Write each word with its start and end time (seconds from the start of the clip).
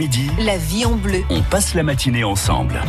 midi, 0.00 0.30
La 0.38 0.56
vie 0.56 0.86
en 0.86 0.96
bleu. 0.96 1.22
on 1.28 1.42
passe 1.42 1.74
la 1.74 1.82
matinée 1.82 2.24
ensemble. 2.24 2.80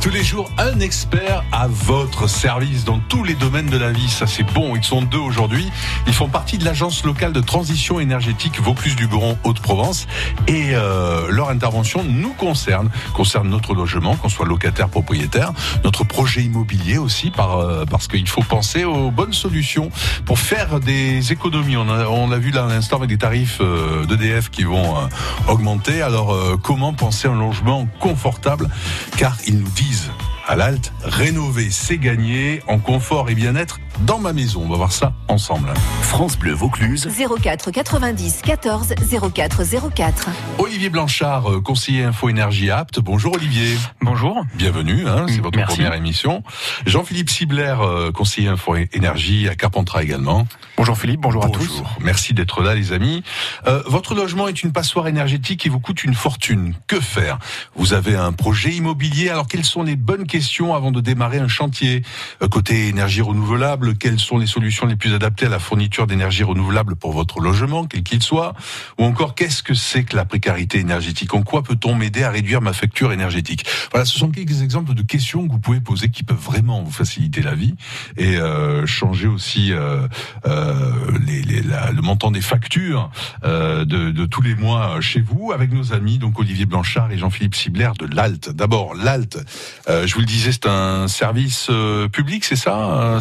Tous 0.00 0.10
les 0.10 0.24
jours, 0.24 0.50
un 0.56 0.80
expert 0.80 1.44
à 1.52 1.66
votre 1.68 2.28
service 2.28 2.84
dans 2.84 2.98
tous 2.98 3.24
les 3.24 3.34
domaines 3.34 3.66
de 3.66 3.76
la 3.76 3.92
vie. 3.92 4.08
Ça, 4.08 4.26
c'est 4.26 4.42
bon. 4.42 4.74
Ils 4.74 4.82
sont 4.82 5.02
deux 5.02 5.18
aujourd'hui. 5.18 5.70
Ils 6.06 6.14
font 6.14 6.28
partie 6.28 6.56
de 6.56 6.64
l'agence 6.64 7.04
locale 7.04 7.32
de 7.32 7.40
transition 7.40 8.00
énergétique 8.00 8.58
Vaucluse-du-Garon 8.60 9.36
Haute-Provence. 9.44 10.06
Et 10.48 10.70
euh, 10.72 11.30
leur 11.30 11.50
intervention 11.50 12.04
nous 12.04 12.32
concerne, 12.32 12.88
concerne 13.14 13.50
notre 13.50 13.74
logement, 13.74 14.16
qu'on 14.16 14.30
soit 14.30 14.46
locataire, 14.46 14.88
propriétaire, 14.88 15.52
notre 15.84 16.04
projet 16.04 16.42
immobilier 16.42 16.96
aussi, 16.96 17.30
par, 17.30 17.58
euh, 17.58 17.84
parce 17.84 18.08
qu'il 18.08 18.28
faut 18.28 18.42
penser 18.42 18.84
aux 18.84 19.10
bonnes 19.10 19.34
solutions 19.34 19.90
pour 20.24 20.38
faire 20.38 20.80
des 20.80 21.32
économies. 21.32 21.76
On 21.76 22.28
l'a 22.28 22.38
vu 22.38 22.50
là 22.50 22.64
à 22.64 22.68
l'instant 22.68 22.96
avec 22.96 23.10
des 23.10 23.18
tarifs 23.18 23.58
euh, 23.60 24.06
d'EDF 24.06 24.50
qui 24.50 24.64
vont 24.64 24.96
euh, 24.96 25.06
augmenter. 25.48 26.00
Alors, 26.00 26.32
euh, 26.32 26.56
comment 26.62 26.94
penser 26.94 27.28
un 27.28 27.38
logement 27.38 27.86
confortable? 28.00 28.68
Car 29.16 29.36
ils 29.46 29.58
nous 29.58 29.65
disent 29.74 30.10
à 30.46 30.56
l'Alt, 30.56 30.92
rénover, 31.02 31.70
c'est 31.70 31.98
gagner. 31.98 32.62
En 32.68 32.78
confort 32.78 33.30
et 33.30 33.34
bien-être 33.34 33.80
dans 34.00 34.18
ma 34.18 34.32
maison. 34.32 34.62
On 34.64 34.68
va 34.68 34.76
voir 34.76 34.92
ça 34.92 35.12
ensemble. 35.28 35.72
France 36.02 36.38
Bleu 36.38 36.52
Vaucluse, 36.52 37.08
04 37.42 37.70
90 37.70 38.42
14 38.42 38.94
04 39.34 39.62
04. 39.94 40.28
Olivier 40.58 40.88
Blanchard, 40.90 41.50
euh, 41.50 41.60
conseiller 41.60 42.04
Info 42.04 42.28
Énergie 42.28 42.70
Apte. 42.70 43.00
Bonjour 43.00 43.34
Olivier. 43.34 43.76
Bonjour. 44.00 44.44
Bienvenue, 44.54 45.06
hein, 45.08 45.26
c'est 45.28 45.40
votre 45.40 45.56
Merci. 45.56 45.76
première 45.76 45.94
émission. 45.94 46.42
Jean-Philippe 46.86 47.30
Sibler, 47.30 47.74
euh, 47.80 48.12
conseiller 48.12 48.48
Info 48.48 48.76
Énergie 48.92 49.48
à 49.48 49.54
Carpentras 49.54 50.02
également. 50.02 50.46
Bonjour 50.76 50.96
Philippe, 50.98 51.20
bonjour, 51.20 51.44
à 51.44 51.48
tous. 51.48 51.66
Bonjour. 51.68 51.98
Merci 52.02 52.34
d'être 52.34 52.62
là, 52.62 52.74
les 52.74 52.92
amis. 52.92 53.22
Euh, 53.66 53.82
votre 53.86 54.14
logement 54.14 54.48
est 54.48 54.62
une 54.62 54.72
passoire 54.72 55.06
énergétique 55.08 55.60
qui 55.60 55.68
vous 55.68 55.80
coûte 55.80 56.04
une 56.04 56.14
fortune. 56.14 56.74
Que 56.86 57.00
faire? 57.00 57.38
Vous 57.76 57.94
avez 57.94 58.14
un 58.16 58.32
projet 58.32 58.70
immobilier? 58.72 59.30
Alors, 59.30 59.46
quelles 59.48 59.64
sont 59.64 59.82
les 59.82 59.96
bonnes 59.96 60.26
questions 60.26 60.74
avant 60.74 60.90
de 60.90 61.00
démarrer 61.00 61.38
un 61.38 61.48
chantier? 61.48 62.02
Euh, 62.42 62.48
Côté 62.48 62.88
énergie 62.88 63.20
renouvelable, 63.20 63.85
quelles 63.92 64.18
sont 64.20 64.38
les 64.38 64.46
solutions 64.46 64.86
les 64.86 64.96
plus 64.96 65.14
adaptées 65.14 65.46
à 65.46 65.48
la 65.48 65.58
fourniture 65.58 66.06
d'énergie 66.06 66.42
renouvelable 66.42 66.96
pour 66.96 67.12
votre 67.12 67.40
logement, 67.40 67.86
quel 67.86 68.02
qu'il 68.02 68.22
soit 68.22 68.54
Ou 68.98 69.04
encore, 69.04 69.34
qu'est-ce 69.34 69.62
que 69.62 69.74
c'est 69.74 70.04
que 70.04 70.16
la 70.16 70.24
précarité 70.24 70.78
énergétique? 70.78 71.34
En 71.34 71.42
quoi 71.42 71.62
peut-on 71.62 71.94
m'aider 71.94 72.22
à 72.24 72.30
réduire 72.30 72.60
ma 72.62 72.72
facture 72.72 73.12
énergétique? 73.12 73.66
Voilà, 73.92 74.04
ce 74.04 74.18
sont 74.18 74.30
quelques 74.30 74.62
exemples 74.62 74.94
de 74.94 75.02
questions 75.02 75.46
que 75.46 75.52
vous 75.52 75.58
pouvez 75.58 75.80
poser 75.80 76.08
qui 76.10 76.22
peuvent 76.22 76.36
vraiment 76.36 76.82
vous 76.82 76.90
faciliter 76.90 77.42
la 77.42 77.54
vie 77.54 77.74
et 78.16 78.36
euh, 78.36 78.86
changer 78.86 79.26
aussi 79.26 79.72
euh, 79.72 80.06
euh, 80.46 80.82
les, 81.26 81.42
les- 81.42 81.62
la- 81.62 81.92
le 81.92 82.02
montant 82.02 82.30
des 82.30 82.40
factures 82.40 83.10
euh, 83.44 83.84
de, 83.84 84.10
de 84.10 84.24
tous 84.26 84.42
les 84.42 84.54
mois 84.54 85.00
chez 85.00 85.20
vous 85.20 85.52
avec 85.52 85.72
nos 85.72 85.92
amis 85.92 86.18
donc 86.18 86.38
Olivier 86.38 86.66
Blanchard 86.66 87.10
et 87.12 87.18
Jean-Philippe 87.18 87.54
Sibler 87.54 87.90
de 87.98 88.06
l'Alt. 88.14 88.50
D'abord 88.50 88.94
l'Alt, 88.94 89.38
euh, 89.88 90.06
je 90.06 90.14
vous 90.14 90.20
le 90.20 90.26
disais, 90.26 90.52
c'est 90.52 90.66
un 90.66 91.08
service 91.08 91.68
euh, 91.70 92.08
public, 92.08 92.44
c'est 92.44 92.56
ça 92.56 93.18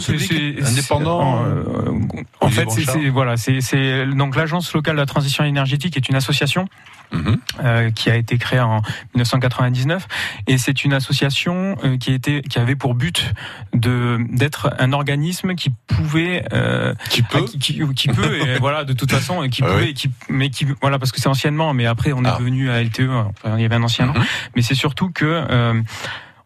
C'est 0.00 0.62
indépendant. 0.62 1.44
euh, 1.44 1.92
en 2.40 2.48
fait, 2.50 2.68
c'est 2.70 3.08
voilà, 3.08 3.36
c'est 3.36 4.06
donc 4.06 4.36
l'agence 4.36 4.72
locale 4.74 4.96
de 4.96 5.00
la 5.00 5.06
transition 5.06 5.44
énergétique 5.44 5.96
est 5.96 6.08
une 6.08 6.16
association 6.16 6.66
Mhm. 7.10 7.38
euh, 7.64 7.90
qui 7.90 8.10
a 8.10 8.16
été 8.16 8.36
créée 8.36 8.60
en 8.60 8.82
1999 9.14 10.06
et 10.46 10.58
c'est 10.58 10.84
une 10.84 10.92
association 10.92 11.74
euh, 11.82 11.96
qui 11.96 12.12
était 12.12 12.42
qui 12.42 12.58
avait 12.58 12.76
pour 12.76 12.94
but 12.94 13.32
de 13.72 14.18
d'être 14.28 14.74
un 14.78 14.92
organisme 14.92 15.54
qui 15.54 15.70
pouvait 15.86 16.44
euh, 16.52 16.94
Qui 17.08 17.22
peut 17.22 17.38
ah, 17.40 17.46
qui, 17.48 17.58
qui, 17.58 17.80
qui 17.94 18.08
peut 18.08 18.36
et 18.46 18.58
voilà 18.60 18.84
de 18.84 18.92
toute 18.92 19.10
façon 19.10 19.48
qui 19.48 19.62
Ah 19.64 19.68
pouvait 19.68 19.84
oui. 19.84 19.88
et 19.88 19.94
qui 19.94 20.10
mais 20.28 20.50
qui 20.50 20.66
voilà 20.82 20.98
parce 20.98 21.10
que 21.10 21.18
c'est 21.18 21.30
anciennement 21.30 21.72
mais 21.72 21.86
après 21.86 22.12
on 22.12 22.22
est 22.26 22.28
Ah. 22.28 22.36
devenu 22.38 22.68
à 22.70 22.82
LTE 22.82 23.08
enfin, 23.10 23.56
il 23.56 23.62
y 23.62 23.64
avait 23.64 23.76
un 23.76 23.82
ancien 23.82 24.04
nom 24.04 24.12
Mhm. 24.12 24.24
mais 24.54 24.60
c'est 24.60 24.74
surtout 24.74 25.08
que 25.10 25.82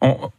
on, 0.01 0.31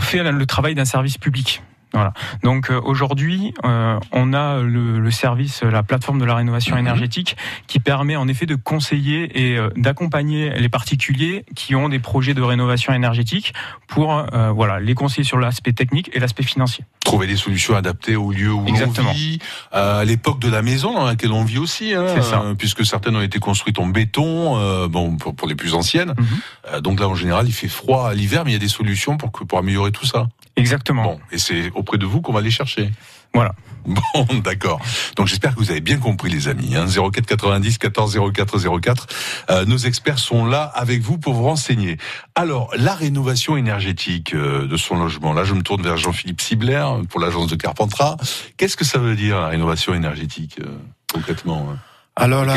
fait 0.00 0.22
le 0.22 0.46
travail 0.46 0.76
d'un 0.76 0.84
service 0.84 1.18
public. 1.18 1.60
Voilà. 1.92 2.12
Donc 2.42 2.70
euh, 2.70 2.80
aujourd'hui, 2.84 3.54
euh, 3.64 3.98
on 4.12 4.32
a 4.34 4.58
le, 4.60 4.98
le 4.98 5.10
service, 5.10 5.62
la 5.62 5.82
plateforme 5.82 6.18
de 6.18 6.24
la 6.24 6.34
rénovation 6.34 6.74
Mhm. 6.76 6.80
énergétique, 6.80 7.36
qui 7.68 7.78
permet 7.80 8.16
en 8.16 8.28
effet 8.28 8.44
de 8.44 8.54
conseiller 8.56 9.30
et 9.52 9.56
euh, 9.56 9.70
d'accompagner 9.76 10.50
les 10.58 10.68
particuliers 10.68 11.44
qui 11.54 11.74
ont 11.74 11.88
des 11.88 11.98
projets 12.00 12.34
de 12.34 12.42
rénovation 12.42 12.92
énergétique 12.92 13.54
pour 13.86 14.24
voilà 14.54 14.80
les 14.80 14.94
conseiller 14.94 15.24
sur 15.24 15.38
l'aspect 15.38 15.72
technique 15.72 16.10
et 16.12 16.18
l'aspect 16.18 16.42
financier. 16.42 16.84
trouver 17.04 17.26
des 17.26 17.36
solutions 17.36 17.76
adaptées 17.76 18.16
au 18.16 18.32
lieu 18.32 18.52
où 18.52 18.64
l'on 18.66 19.12
vit, 19.12 19.38
à 19.72 20.04
l'époque 20.04 20.38
de 20.40 20.48
la 20.50 20.60
maison 20.62 20.92
dans 20.92 21.04
laquelle 21.06 21.32
on 21.32 21.44
vit 21.44 21.58
aussi, 21.58 21.94
hein, 21.94 22.20
ça. 22.20 22.42
puisque 22.58 22.84
certaines 22.84 23.16
ont 23.16 23.22
été 23.22 23.38
construites 23.38 23.78
en 23.78 23.86
béton, 23.86 24.86
bon 24.88 25.16
pour, 25.16 25.34
pour 25.34 25.48
les 25.48 25.54
plus 25.54 25.74
anciennes. 25.74 26.14
Mhm. 26.18 26.80
Donc 26.80 27.00
là 27.00 27.08
en 27.08 27.14
général 27.14 27.46
il 27.46 27.52
fait 27.52 27.68
froid 27.68 28.08
à 28.10 28.14
l'hiver, 28.14 28.44
mais 28.44 28.50
il 28.50 28.54
y 28.54 28.56
a 28.56 28.60
des 28.60 28.68
solutions 28.68 29.16
pour 29.16 29.30
que 29.32 29.44
pour 29.44 29.58
améliorer 29.58 29.92
tout 29.92 30.06
ça. 30.06 30.26
Exactement. 30.56 31.02
Bon, 31.02 31.20
et 31.30 31.38
c'est 31.38 31.70
auprès 31.74 31.98
de 31.98 32.06
vous 32.06 32.20
qu'on 32.20 32.32
va 32.32 32.40
les 32.40 32.50
chercher. 32.50 32.90
Voilà. 33.34 33.54
Bon, 33.84 34.26
d'accord. 34.44 34.80
Donc 35.16 35.26
j'espère 35.26 35.54
que 35.54 35.60
vous 35.60 35.70
avez 35.70 35.82
bien 35.82 35.98
compris 35.98 36.30
les 36.30 36.48
amis. 36.48 36.74
Hein, 36.74 36.86
04 36.86 37.26
90 37.26 37.78
14 37.78 38.18
04 38.32 38.80
04. 38.80 39.06
Euh, 39.50 39.64
nos 39.66 39.76
experts 39.76 40.18
sont 40.18 40.46
là 40.46 40.62
avec 40.62 41.02
vous 41.02 41.18
pour 41.18 41.34
vous 41.34 41.44
renseigner. 41.44 41.98
Alors 42.34 42.70
la 42.76 42.94
rénovation 42.94 43.56
énergétique 43.56 44.34
euh, 44.34 44.66
de 44.66 44.76
son 44.76 44.96
logement. 44.96 45.34
Là 45.34 45.44
je 45.44 45.52
me 45.52 45.62
tourne 45.62 45.82
vers 45.82 45.98
Jean-Philippe 45.98 46.40
Sibler 46.40 46.84
pour 47.10 47.20
l'agence 47.20 47.48
de 47.48 47.56
Carpentras. 47.56 48.16
Qu'est-ce 48.56 48.76
que 48.76 48.84
ça 48.84 48.98
veut 48.98 49.14
dire 49.14 49.38
la 49.38 49.48
rénovation 49.48 49.94
énergétique 49.94 50.58
euh, 50.60 50.78
concrètement 51.12 51.68
hein? 51.70 51.78
Alors 52.18 52.46
là, 52.46 52.54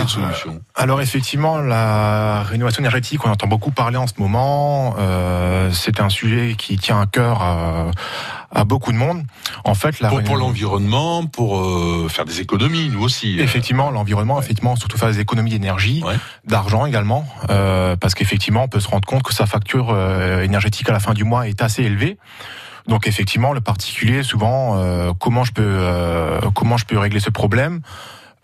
alors 0.75 1.01
effectivement, 1.01 1.57
la 1.57 2.43
rénovation 2.43 2.79
énergétique, 2.79 3.25
on 3.25 3.29
entend 3.29 3.47
beaucoup 3.47 3.71
parler 3.71 3.97
en 3.97 4.07
ce 4.07 4.13
moment. 4.17 4.95
Euh, 4.97 5.69
c'est 5.73 5.99
un 5.99 6.07
sujet 6.07 6.55
qui 6.57 6.77
tient 6.77 7.01
à 7.01 7.05
cœur 7.07 7.41
à, 7.41 7.91
à 8.55 8.63
beaucoup 8.63 8.93
de 8.93 8.97
monde. 8.97 9.23
En 9.65 9.73
fait, 9.73 9.99
la 9.99 10.07
Pour, 10.07 10.23
pour 10.23 10.37
l'environnement, 10.37 11.25
pour 11.25 11.59
euh, 11.59 12.07
faire 12.09 12.23
des 12.23 12.39
économies, 12.39 12.87
nous 12.87 13.03
aussi. 13.03 13.37
euh. 13.37 13.43
Effectivement, 13.43 13.91
l'environnement, 13.91 14.35
Ouais. 14.37 14.43
effectivement, 14.43 14.77
surtout 14.77 14.97
faire 14.97 15.09
des 15.09 15.19
économies 15.19 15.51
d'énergie, 15.51 16.01
Ouais. 16.05 16.15
d'argent 16.45 16.85
également, 16.85 17.25
euh, 17.49 17.97
parce 17.97 18.15
qu'effectivement, 18.15 18.63
on 18.63 18.67
peut 18.69 18.79
se 18.79 18.87
rendre 18.87 19.05
compte 19.05 19.23
que 19.23 19.33
sa 19.33 19.45
facture 19.45 19.89
euh, 19.91 20.41
énergétique 20.41 20.87
à 20.87 20.93
la 20.93 21.01
fin 21.01 21.13
du 21.13 21.25
mois 21.25 21.49
est 21.49 21.61
assez 21.61 21.83
élevée. 21.83 22.17
Donc 22.87 23.07
effectivement, 23.07 23.51
le 23.51 23.59
particulier, 23.61 24.23
souvent, 24.23 24.77
euh, 24.77 25.11
comment 25.19 25.43
je 25.43 25.51
peux 25.51 25.61
euh, 25.65 26.39
comment 26.55 26.77
je 26.77 26.85
peux 26.85 26.97
régler 26.97 27.19
ce 27.19 27.29
problème? 27.29 27.81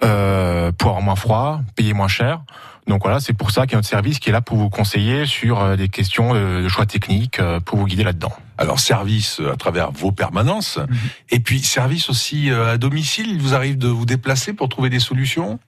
Euh, 0.04 0.72
pour 0.72 0.90
avoir 0.90 1.04
moins 1.04 1.16
froid, 1.16 1.62
payer 1.76 1.94
moins 1.94 2.08
cher. 2.08 2.42
Donc 2.88 3.02
voilà, 3.04 3.20
c'est 3.20 3.34
pour 3.34 3.50
ça 3.50 3.64
qu'il 3.64 3.72
y 3.72 3.76
a 3.76 3.78
notre 3.78 3.88
service 3.88 4.20
qui 4.20 4.30
est 4.30 4.32
là 4.32 4.42
pour 4.42 4.58
vous 4.58 4.70
conseiller 4.70 5.26
sur 5.26 5.60
euh, 5.60 5.76
des 5.76 5.90
questions 5.90 6.36
de, 6.36 6.68
choix 6.68 6.86
techniques, 6.86 7.40
euh, 7.40 7.60
pour 7.60 7.80
vous 7.80 7.86
guider 7.88 8.04
là-dedans. 8.04 8.32
Alors 8.60 8.80
service 8.80 9.40
euh, 9.40 9.54
à 9.54 9.56
travers 9.56 9.92
vos 9.92 10.12
permanences, 10.12 10.78
Mhm. 10.78 10.98
et 11.32 11.40
puis 11.40 11.60
service 11.60 12.10
aussi 12.10 12.52
à 12.52 12.78
domicile. 12.78 13.28
Il 13.32 13.42
vous 13.42 13.56
arrive 13.56 13.78
de 13.78 13.88
vous 13.88 14.06
déplacer 14.06 14.54
pour 14.54 14.70
trouver 14.70 14.90
des 14.90 15.00
solutions? 15.00 15.60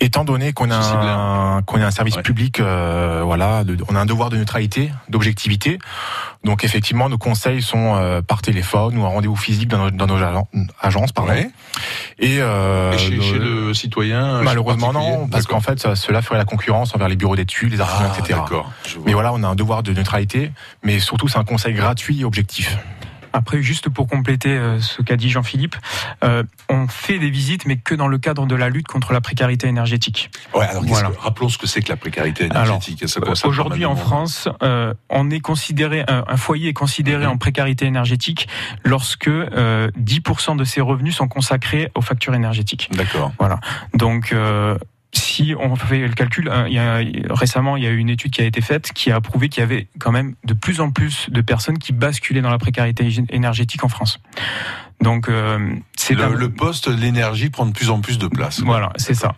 Étant 0.00 0.24
donné 0.24 0.52
qu'on 0.52 0.70
a 0.70 0.76
un, 0.76 1.62
qu'on 1.62 1.78
est 1.78 1.84
un 1.84 1.90
service 1.90 2.16
Ouais. 2.16 2.22
public, 2.22 2.60
euh, 2.60 3.22
voilà, 3.24 3.64
de- 3.64 3.76
on 3.88 3.94
a 3.96 4.00
un 4.00 4.06
devoir 4.06 4.28
de 4.30 4.36
neutralité, 4.36 4.90
d'objectivité. 5.08 5.78
Donc 6.44 6.64
effectivement, 6.64 7.08
nos 7.08 7.18
conseils 7.18 7.62
sont 7.62 7.94
euh, 7.96 8.20
par 8.22 8.42
téléphone 8.42 8.98
ou 8.98 9.04
en 9.04 9.10
rendez-vous 9.10 9.36
physique 9.36 9.68
dans 9.68 9.78
nos, 9.78 9.90
dans 9.90 10.06
nos 10.06 10.16
agen- 10.22 10.46
agences, 10.80 11.12
pardon. 11.12 11.32
Ouais. 11.32 11.50
Et, 12.18 12.38
euh, 12.40 12.92
Et 12.92 12.98
chez, 12.98 13.16
nos- 13.16 13.22
chez 13.22 13.38
le 13.38 13.74
citoyen 13.74 14.42
malheureusement 14.42 14.92
non, 14.92 15.28
parce 15.28 15.46
qu'en 15.46 15.60
fait, 15.60 15.80
ça- 15.80 15.96
cela 15.96 16.22
ferait 16.22 16.38
la 16.38 16.44
concurrence 16.44 16.94
envers 16.94 17.08
les 17.08 17.16
bureaux 17.16 17.36
d'études, 17.36 17.72
les 17.72 17.80
artisans, 17.80 18.10
Ah, 18.12 18.18
etc. 18.18 18.40
Mais 19.06 19.12
voilà, 19.12 19.32
on 19.32 19.42
a 19.42 19.48
un 19.48 19.54
devoir 19.54 19.82
de 19.82 19.92
neutralité, 19.92 20.50
mais 20.82 20.98
surtout 20.98 21.28
c'est 21.28 21.38
un 21.38 21.44
conseil 21.44 21.74
gratuit 21.74 22.20
et 22.20 22.24
objectif. 22.24 22.76
Après, 23.32 23.62
juste 23.62 23.88
pour 23.88 24.06
compléter 24.08 24.50
euh, 24.50 24.80
ce 24.80 25.02
qu'a 25.02 25.16
dit 25.16 25.30
Jean-Philippe, 25.30 25.76
euh, 26.24 26.42
on 26.68 26.88
fait 26.88 27.18
des 27.18 27.30
visites, 27.30 27.66
mais 27.66 27.76
que 27.76 27.94
dans 27.94 28.08
le 28.08 28.18
cadre 28.18 28.46
de 28.46 28.54
la 28.54 28.68
lutte 28.68 28.86
contre 28.88 29.12
la 29.12 29.20
précarité 29.20 29.66
énergétique. 29.66 30.30
Ouais, 30.54 30.66
alors 30.66 30.84
Voilà. 30.84 31.10
que- 31.10 31.18
rappelons 31.18 31.48
ce 31.48 31.58
que 31.58 31.66
c'est 31.66 31.82
que 31.82 31.88
la 31.88 31.96
précarité 31.96 32.44
énergétique. 32.46 33.04
Aujourd'hui 33.44 33.84
en. 33.84 33.96
France, 33.96 34.48
euh, 34.62 34.94
on 35.10 35.30
est 35.30 35.40
considéré 35.40 36.04
un, 36.06 36.24
un 36.28 36.36
foyer 36.36 36.68
est 36.68 36.72
considéré 36.74 37.24
Mhm. 37.24 37.32
en 37.32 37.36
précarité 37.38 37.86
énergétique 37.86 38.46
lorsque 38.84 39.28
euh, 39.28 39.90
10% 39.98 40.54
de 40.56 40.64
ses 40.64 40.80
revenus 40.80 41.16
sont 41.16 41.28
consacrés 41.28 41.90
aux 41.94 42.02
factures 42.02 42.34
énergétiques. 42.34 42.88
D'accord. 42.92 43.32
Donc 43.94 44.32
euh, 44.32 44.76
si 45.36 45.54
on 45.58 45.76
fait 45.76 46.06
le 46.06 46.14
calcul, 46.14 46.48
hein, 46.50 46.64
il 46.66 46.72
y 46.74 46.78
a, 46.78 47.00
récemment 47.34 47.76
il 47.76 47.82
y 47.82 47.86
a 47.86 47.90
eu 47.90 47.98
une 47.98 48.08
étude 48.08 48.30
qui 48.32 48.40
a 48.40 48.44
été 48.44 48.60
faite 48.60 48.92
qui 48.94 49.10
a 49.10 49.20
prouvé 49.20 49.48
qu'il 49.48 49.60
y 49.60 49.64
avait 49.64 49.86
quand 49.98 50.12
même 50.12 50.34
de 50.44 50.54
plus 50.54 50.80
en 50.80 50.90
plus 50.90 51.28
de 51.30 51.40
personnes 51.42 51.78
qui 51.78 51.92
basculaient 51.92 52.40
dans 52.40 52.50
la 52.50 52.58
précarité 52.58 53.06
énergétique 53.30 53.84
en 53.84 53.88
France. 53.88 54.18
Donc 55.02 55.28
euh, 55.28 55.74
c'est 55.96 56.14
un- 56.20 56.30
Le, 56.30 56.36
le 56.36 56.50
poste, 56.50 56.88
l'énergie 56.88 57.50
prend 57.50 57.66
de 57.66 57.72
plus 57.72 57.90
en 57.90 58.00
plus 58.00 58.18
de 58.18 58.28
place. 58.28 58.60
voilà, 58.62 58.92
c'est 58.96 59.14
ça. 59.14 59.34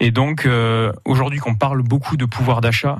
Et 0.00 0.10
donc, 0.10 0.46
euh, 0.46 0.92
aujourd'hui, 1.04 1.38
qu'on 1.38 1.54
parle 1.54 1.82
beaucoup 1.82 2.16
de 2.16 2.24
pouvoir 2.24 2.60
d'achat, 2.60 2.98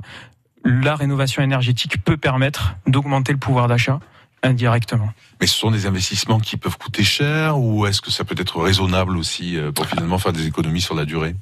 la 0.64 0.94
rénovation 0.94 1.42
énergétique 1.42 2.04
peut 2.04 2.16
permettre 2.16 2.76
d'augmenter 2.86 3.32
le 3.32 3.38
pouvoir 3.38 3.66
d'achat 3.66 3.98
indirectement. 4.44 5.10
Mais 5.40 5.46
ce 5.46 5.56
sont 5.56 5.70
des 5.70 5.86
investissements 5.86 6.38
qui 6.38 6.56
peuvent 6.56 6.76
coûter 6.78 7.02
cher 7.02 7.58
ou 7.58 7.86
est-ce 7.86 8.00
que 8.00 8.10
ça 8.10 8.24
peut 8.24 8.34
être 8.38 8.60
raisonnable 8.60 9.16
aussi 9.16 9.56
euh, 9.56 9.72
pour 9.72 9.86
finalement 9.86 10.18
faire 10.18 10.32
des 10.32 10.46
économies 10.46 10.80
sur 10.80 10.94
la 10.94 11.04
durée? 11.04 11.34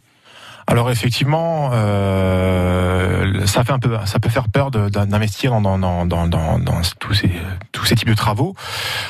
Alors 0.70 0.88
effectivement, 0.88 1.70
euh, 1.72 3.44
ça 3.44 3.64
fait 3.64 3.72
un 3.72 3.80
peu, 3.80 3.98
ça 4.04 4.20
peut 4.20 4.28
faire 4.28 4.48
peur 4.48 4.70
d'investir 4.70 5.50
dans, 5.60 5.78
dans, 5.78 6.06
dans, 6.06 6.28
dans, 6.28 6.60
dans 6.60 6.80
tous 7.00 7.12
ces 7.12 7.32
tous 7.72 7.84
ces 7.84 7.96
types 7.96 8.08
de 8.08 8.14
travaux. 8.14 8.54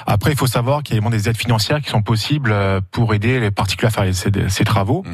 Après, 0.07 0.31
il 0.31 0.39
faut 0.39 0.47
savoir 0.47 0.83
qu'il 0.83 0.97
y 0.97 1.07
a 1.07 1.11
des 1.11 1.29
aides 1.29 1.37
financières 1.37 1.83
qui 1.83 1.91
sont 1.91 2.01
possibles 2.01 2.55
pour 2.93 3.13
aider 3.13 3.41
les 3.41 3.51
particuliers 3.51 3.89
à 3.89 3.91
faire 3.91 4.15
ces, 4.15 4.31
ces 4.49 4.65
travaux. 4.65 5.03
Mhm. 5.05 5.13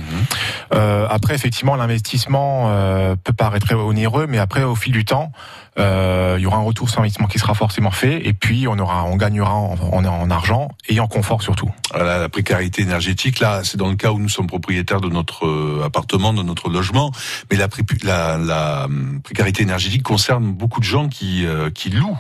Euh, 0.75 1.09
après, 1.11 1.35
effectivement, 1.35 1.75
l'investissement 1.75 2.67
euh, 2.69 3.17
peut 3.17 3.33
paraître 3.33 3.75
onéreux, 3.75 4.27
mais 4.29 4.39
après, 4.39 4.63
au 4.63 4.77
fil 4.77 4.93
du 4.93 5.05
temps, 5.05 5.33
euh, 5.33 5.66
il 5.79 6.43
y 6.43 6.47
aura 6.47 6.57
un 6.59 6.63
retour 6.63 6.89
sur 6.89 7.01
investissement 7.01 7.29
qui 7.29 7.39
sera 7.39 7.55
forcément 7.55 7.91
fait, 7.91 8.27
et 8.27 8.33
puis 8.33 8.67
on 8.69 8.79
aura, 8.79 9.05
on 9.05 9.17
gagnera 9.17 9.55
en, 9.55 10.05
en, 10.05 10.31
argent 10.31 10.69
et 10.89 11.01
en 11.01 11.07
confort 11.07 11.43
surtout. 11.43 11.71
Voilà, 11.93 12.19
la 12.19 12.29
précarité 12.29 12.83
énergétique, 12.83 13.41
là, 13.41 13.63
c'est 13.65 13.77
dans 13.77 13.89
le 13.89 13.97
cas 13.97 14.13
où 14.13 14.19
nous 14.19 14.29
sommes 14.29 14.47
propriétaires 14.47 15.01
de 15.01 15.09
notre 15.09 15.47
euh, 15.47 15.83
appartement, 15.85 16.33
de 16.33 16.43
notre 16.43 16.69
logement, 16.69 17.13
mais 17.51 17.57
la, 17.57 17.69
la, 18.03 18.39
la 18.39 18.85
hum, 18.85 19.21
précarité 19.23 19.63
énergétique 19.63 20.03
concerne 20.03 20.53
beaucoup 20.53 20.81
de 20.81 20.85
gens 20.85 21.09
qui, 21.09 21.47
euh, 21.47 21.71
qui 21.71 21.91
louent 21.91 22.19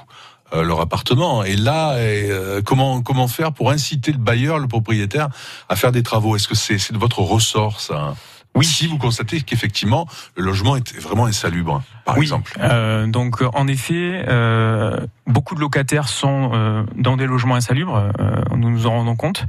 euh, 0.52 0.62
leur 0.62 0.80
appartement. 0.80 1.42
Et 1.42 1.56
là, 1.56 1.94
euh, 1.94 2.62
comment 2.62 3.02
comment 3.02 3.26
faire 3.26 3.52
pour 3.52 3.72
inciter 3.72 4.12
le 4.12 4.18
bailleur, 4.18 4.60
le 4.60 4.68
propriétaire, 4.68 5.28
à 5.68 5.74
faire 5.74 5.90
des 5.90 6.04
travaux? 6.04 6.36
Est-ce 6.36 6.46
que 6.46 6.54
c'est 6.54 6.92
de 6.92 6.98
votre 6.98 7.18
ressort 7.18 7.80
ça? 7.80 8.14
Oui. 8.56 8.64
Si 8.64 8.86
vous 8.86 8.98
constatez 8.98 9.40
qu'effectivement 9.42 10.06
le 10.36 10.42
logement 10.42 10.76
est 10.76 10.98
vraiment 10.98 11.26
insalubre, 11.26 11.82
par 12.04 12.18
exemple. 12.18 12.56
Euh, 12.60 13.06
donc 13.06 13.42
en 13.54 13.66
effet, 13.68 14.24
euh, 14.28 14.98
beaucoup 15.26 15.54
de 15.54 15.60
locataires 15.60 16.08
sont 16.08 16.50
euh, 16.52 16.82
dans 16.96 17.16
des 17.16 17.26
logements 17.26 17.54
insalubres. 17.54 18.10
Nous 18.56 18.70
nous 18.70 18.86
en 18.86 18.90
rendons 18.90 19.16
compte. 19.16 19.44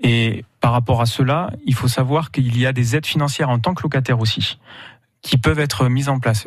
Et 0.00 0.44
par 0.60 0.72
rapport 0.72 1.00
à 1.00 1.06
cela, 1.06 1.50
il 1.64 1.74
faut 1.74 1.88
savoir 1.88 2.30
qu'il 2.30 2.58
y 2.58 2.66
a 2.66 2.72
des 2.72 2.96
aides 2.96 3.06
financières 3.06 3.50
en 3.50 3.58
tant 3.58 3.74
que 3.74 3.82
locataire 3.82 4.20
aussi 4.20 4.58
qui 5.22 5.36
peuvent 5.36 5.58
être 5.58 5.88
mises 5.88 6.08
en 6.08 6.20
place. 6.20 6.46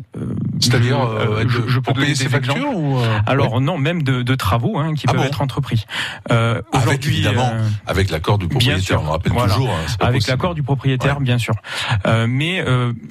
Euh, 0.53 0.57
C'est-à-dire, 0.59 1.01
euh, 1.01 1.45
je, 1.47 1.67
je, 1.67 1.79
peux 1.79 1.93
donner 1.93 2.07
des 2.07 2.23
exemples. 2.23 2.61
Ou 2.73 2.99
euh, 2.99 3.19
Alors 3.25 3.61
non, 3.61 3.77
même 3.77 4.03
de, 4.03 4.21
de 4.21 4.35
travaux 4.35 4.77
hein, 4.77 4.93
qui 4.93 5.05
ah 5.07 5.13
peuvent 5.13 5.25
être 5.25 5.41
entrepris. 5.41 5.85
Euh, 6.31 6.61
avec 6.73 7.05
évidemment, 7.05 7.51
avec 7.87 8.09
l'accord 8.09 8.37
du 8.37 8.47
propriétaire, 8.47 9.01
on 9.01 9.11
rappelle 9.11 9.33
toujours. 9.33 9.69
Hein, 9.69 9.93
avec 9.99 10.27
l'accord 10.27 10.55
du 10.55 10.63
propriétaire, 10.63 11.19
bien 11.19 11.37
sûr. 11.37 11.55
mais 12.27 12.63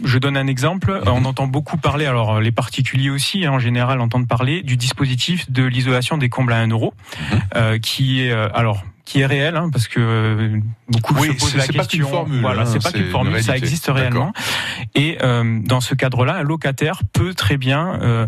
je 0.05 0.19
donne 0.19 0.37
un 0.37 0.47
exemple. 0.47 1.01
Mhm. 1.05 1.13
On 1.13 1.25
entend 1.25 1.47
beaucoup 1.47 1.77
parler, 1.77 2.07
alors 2.07 2.41
les 2.41 2.53
particuliers 2.53 3.11
aussi, 3.11 3.45
hein, 3.45 3.53
en 3.53 3.59
général, 3.59 4.01
entendent 4.01 4.29
parler 4.29 4.63
du 4.63 4.77
dispositif 4.77 5.51
de 5.51 5.65
l'isolation 5.65 6.19
des 6.19 6.29
combles 6.29 6.53
à 6.53 6.59
1 6.59 6.69
euro, 6.69 6.95
mhm. 7.55 7.81
qui 7.81 8.23
est 8.23 8.33
alors 8.33 8.85
qui 9.05 9.21
est 9.21 9.27
réel, 9.27 9.57
hein, 9.57 9.71
parce 9.73 9.89
que 9.89 10.01
euh, 10.01 10.61
beaucoup 10.89 11.15
se 11.25 11.33
posent 11.33 11.57
la 11.57 11.67
question. 11.67 12.05
Pas 12.05 12.11
formule, 12.11 12.41
voilà, 12.41 12.67
c'est 12.67 12.83
pas 12.83 12.97
une 12.97 13.11
formule, 13.11 13.43
ça 13.43 13.57
existe 13.57 13.87
réellement. 13.89 14.33
Et 14.95 15.19
euh, 15.23 15.61
dans 15.65 15.81
ce 15.81 15.95
cadre-là, 15.95 16.37
un 16.37 16.43
locataire 16.43 17.01
peut 17.13 17.35
très 17.35 17.57
bien 17.57 17.99
euh, 18.03 18.27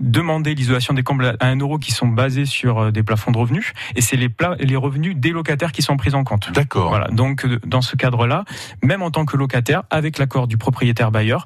demander 0.00 0.54
l'isolation 0.54 0.94
des 0.94 1.02
combles 1.02 1.36
à 1.40 1.46
un 1.46 1.56
euro 1.56 1.78
qui 1.78 1.92
sont 1.92 2.08
basés 2.08 2.46
sur 2.46 2.92
des 2.92 3.02
plafonds 3.02 3.32
de 3.32 3.38
revenus, 3.38 3.72
et 3.94 4.00
c'est 4.00 4.16
les, 4.16 4.30
les 4.60 4.76
revenus 4.76 5.16
des 5.16 5.30
locataires 5.30 5.72
qui 5.72 5.82
sont 5.82 5.96
pris 5.96 6.14
en 6.14 6.24
compte. 6.24 6.52
D'accord. 6.52 6.90
Voilà. 6.90 7.08
Donc 7.08 7.46
dans 7.66 7.82
ce 7.82 7.96
cadre-là, 7.96 8.44
même 8.82 9.02
en 9.02 9.10
tant 9.10 9.24
que 9.24 9.36
locataire, 9.36 9.82
avec 9.90 10.18
l'accord 10.18 10.46
du 10.46 10.56
propriétaire 10.56 11.10
bailleur, 11.10 11.44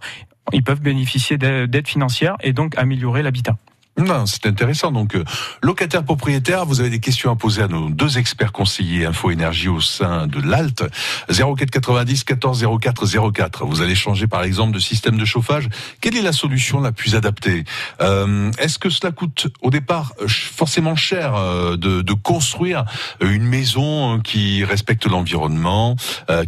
ils 0.52 0.62
peuvent 0.62 0.80
bénéficier 0.80 1.38
d'aides 1.38 1.88
financières 1.88 2.36
et 2.42 2.52
donc 2.52 2.76
améliorer 2.76 3.22
l'habitat. 3.22 3.56
Non, 3.98 4.24
c'est 4.24 4.46
intéressant. 4.46 4.92
Donc, 4.92 5.14
euh, 5.14 5.24
locataire 5.62 6.04
propriétaire, 6.04 6.64
vous 6.64 6.80
avez 6.80 6.90
des 6.90 7.00
questions 7.00 7.30
à 7.30 7.36
poser 7.36 7.62
à 7.62 7.68
nos 7.68 7.90
deux 7.90 8.18
experts 8.18 8.52
conseillers 8.52 9.04
Info 9.04 9.30
Énergie 9.30 9.68
au 9.68 9.80
sein 9.80 10.26
de 10.26 10.40
l'Alt. 10.40 10.84
04 11.28 11.70
90 11.70 12.24
14 12.24 12.66
04 12.80 13.32
04. 13.32 13.66
Vous 13.66 13.82
allez 13.82 13.94
changer 13.94 14.26
par 14.26 14.42
exemple 14.42 14.72
de 14.72 14.78
système 14.78 15.18
de 15.18 15.24
chauffage. 15.24 15.68
Quelle 16.00 16.16
est 16.16 16.22
la 16.22 16.32
solution 16.32 16.80
la 16.80 16.92
plus 16.92 17.14
adaptée? 17.14 17.64
Euh, 18.00 18.50
Est-ce 18.58 18.78
que 18.78 18.90
cela 18.90 19.12
coûte 19.12 19.48
au 19.60 19.70
départ 19.70 20.12
euh, 20.22 20.28
forcément 20.28 20.96
cher 20.96 21.34
euh, 21.34 21.76
de, 21.76 22.00
de, 22.00 22.12
construire 22.14 22.84
une 23.20 23.44
maison 23.44 24.20
qui 24.20 24.64
respecte 24.64 25.06
l'environnement, 25.06 25.96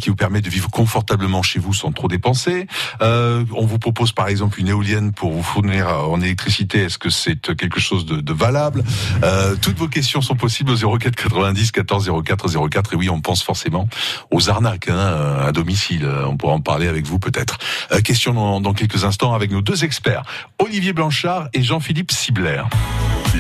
qui 0.01 0.11
vous 0.11 0.17
permet 0.17 0.41
de 0.41 0.51
vivre 0.51 0.71
confortablement 0.71 1.43
chez 1.43 1.59
vous 1.59 1.73
sans 1.73 1.93
trop 1.93 2.09
dépenser? 2.09 2.67
On 3.01 3.67
vous 3.67 3.79
propose 3.79 4.13
par 4.13 4.29
exemple 4.29 4.61
une 4.61 4.69
éolienne 4.69 5.13
pour 5.13 5.33
vous 5.33 5.43
fournir 5.43 5.89
en 5.89 6.21
électricité. 6.21 6.81
Est-ce 6.83 6.99
que 6.99 7.11
c'est 7.11 7.42
quelque 7.51 7.81
chose 7.81 8.07
de, 8.07 8.21
de 8.21 8.33
valable. 8.33 8.85
Euh, 9.23 9.57
toutes 9.61 9.77
vos 9.77 9.89
questions 9.89 10.21
sont 10.21 10.37
possibles 10.37 10.71
au 10.71 10.99
04 10.99 11.15
90 11.15 11.73
14 11.73 12.11
04 12.25 12.69
04. 12.69 12.93
Et 12.93 12.97
oui, 12.97 13.11
on 13.11 13.21
pense 13.21 13.43
forcément 13.43 13.89
aux 14.31 14.51
arnaques 14.51 14.89
hein, 14.89 15.39
à 15.47 15.53
domicile. 15.53 16.09
On 16.27 16.37
pourra 16.37 16.55
en 16.55 16.61
parler 16.61 16.89
avec 16.89 17.07
vous 17.07 17.19
peut-être. 17.19 17.59
Euh, 17.93 18.01
question 18.01 18.35
dans, 18.35 18.61
dans, 18.61 18.73
quelques 18.73 19.05
instants 19.05 19.35
avec 19.35 19.51
nos 19.51 19.63
deux 19.63 19.85
experts, 19.85 20.23
Olivier 20.59 20.93
Blanchard 20.93 21.49
et 21.53 21.63
Jean-Philippe 21.63 22.13
Sibler. 22.13 22.63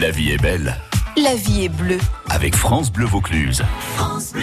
La 0.00 0.10
vie 0.10 0.30
est 0.30 0.42
belle. 0.42 0.76
La 1.16 1.34
vie 1.34 1.64
est 1.64 1.68
bleue. 1.68 1.98
Avec 2.30 2.56
France 2.56 2.90
Bleu 2.90 3.06
Vaucluse. 3.06 3.62
France 3.96 4.32
Bleu. 4.32 4.42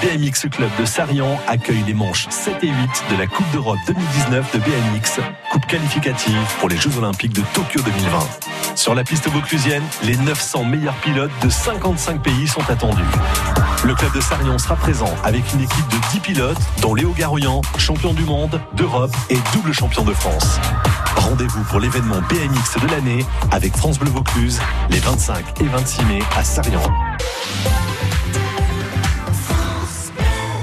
BMX 0.00 0.48
Club 0.50 0.70
de 0.78 0.84
Sarian 0.84 1.38
accueille 1.46 1.82
les 1.86 1.94
manches 1.94 2.26
7 2.30 2.56
et 2.62 2.68
8 2.68 2.74
de 3.10 3.16
la 3.16 3.26
Coupe 3.26 3.50
d'Europe 3.52 3.78
2019 3.86 4.52
de 4.54 4.58
BMX, 4.58 5.20
coupe 5.50 5.66
qualificative 5.66 6.38
pour 6.60 6.68
les 6.68 6.76
Jeux 6.76 6.96
Olympiques 6.98 7.34
de 7.34 7.42
Tokyo 7.52 7.80
2020. 7.82 8.18
Sur 8.74 8.94
la 8.94 9.04
piste 9.04 9.28
vauclusienne, 9.28 9.82
les 10.02 10.16
900 10.16 10.64
meilleurs 10.64 10.94
pilotes 10.96 11.30
de 11.42 11.48
55 11.48 12.22
pays 12.22 12.48
sont 12.48 12.68
attendus. 12.70 13.02
Le 13.84 13.94
club 13.94 14.14
de 14.14 14.20
Sarion 14.20 14.58
sera 14.58 14.76
présent 14.76 15.12
avec 15.24 15.42
une 15.52 15.60
équipe 15.60 15.88
de 15.88 15.96
10 16.12 16.20
pilotes, 16.20 16.62
dont 16.80 16.94
Léo 16.94 17.12
Garouillan, 17.12 17.60
champion 17.76 18.14
du 18.14 18.24
monde, 18.24 18.60
d'Europe 18.74 19.14
et 19.30 19.38
double 19.52 19.72
champion 19.72 20.04
de 20.04 20.14
France. 20.14 20.58
Rendez-vous 21.16 21.62
pour 21.64 21.80
l'événement 21.80 22.20
BMX 22.28 22.80
de 22.80 22.90
l'année 22.90 23.24
avec 23.50 23.76
France 23.76 23.98
Bleu 23.98 24.10
Vaucluse 24.10 24.60
les 24.90 25.00
25 25.00 25.60
et 25.60 25.66
26 25.66 26.04
mai 26.06 26.18
à 26.36 26.44
Sarion. 26.44 26.80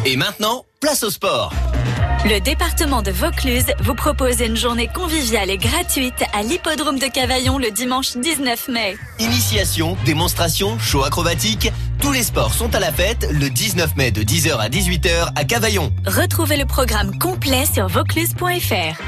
Et 0.05 0.15
maintenant, 0.15 0.65
place 0.79 1.03
au 1.03 1.09
sport. 1.09 1.53
Le 2.25 2.39
département 2.39 3.01
de 3.01 3.11
Vaucluse 3.11 3.65
vous 3.81 3.95
propose 3.95 4.39
une 4.41 4.55
journée 4.55 4.87
conviviale 4.93 5.49
et 5.49 5.57
gratuite 5.57 6.23
à 6.33 6.41
l'hippodrome 6.43 6.99
de 6.99 7.07
Cavaillon 7.07 7.57
le 7.57 7.71
dimanche 7.71 8.15
19 8.17 8.69
mai. 8.69 8.97
Initiation, 9.19 9.97
démonstration, 10.05 10.79
show 10.79 11.03
acrobatique, 11.03 11.71
tous 12.01 12.11
les 12.11 12.23
sports 12.23 12.53
sont 12.53 12.73
à 12.75 12.79
la 12.79 12.91
fête 12.91 13.27
le 13.31 13.49
19 13.49 13.95
mai 13.97 14.11
de 14.11 14.21
10h 14.21 14.57
à 14.57 14.69
18h 14.69 15.31
à 15.35 15.43
Cavaillon. 15.43 15.91
Retrouvez 16.05 16.57
le 16.57 16.65
programme 16.65 17.17
complet 17.17 17.65
sur 17.65 17.87
vaucluse.fr. 17.87 19.01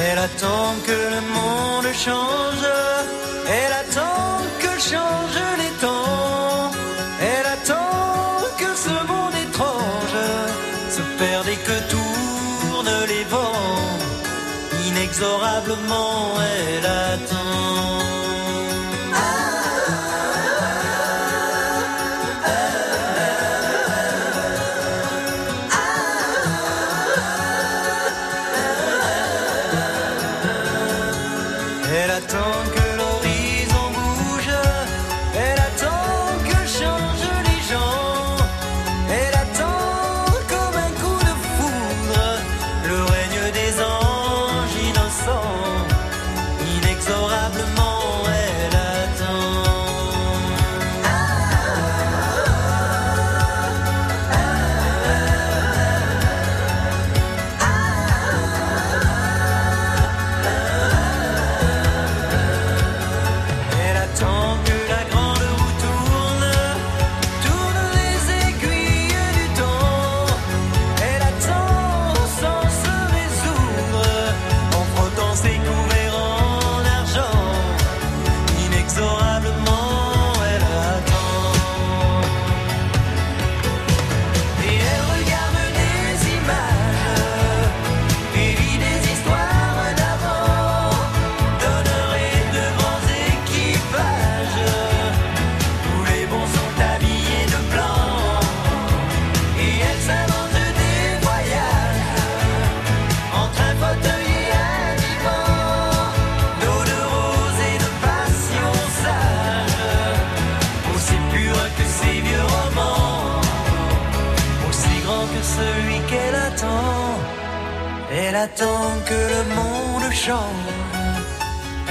Elle 0.00 0.18
attend 0.18 0.74
que 0.86 0.98
le 1.14 1.20
monde 1.36 1.92
change, 1.92 2.66
elle 3.48 3.72
attend 3.82 4.38
que 4.62 4.72
changent 4.90 5.56
les 5.62 5.72
temps, 5.80 6.70
elle 7.20 7.46
attend 7.56 8.46
que 8.60 8.70
ce 8.76 8.94
monde 9.10 9.36
étrange 9.46 10.18
se 10.96 11.02
perde 11.18 11.48
et 11.48 11.60
que 11.68 11.76
tournent 11.90 13.06
les 13.08 13.24
vents. 13.24 13.98
Inexorablement, 14.86 16.34
elle 16.52 16.86
attend. 16.86 17.37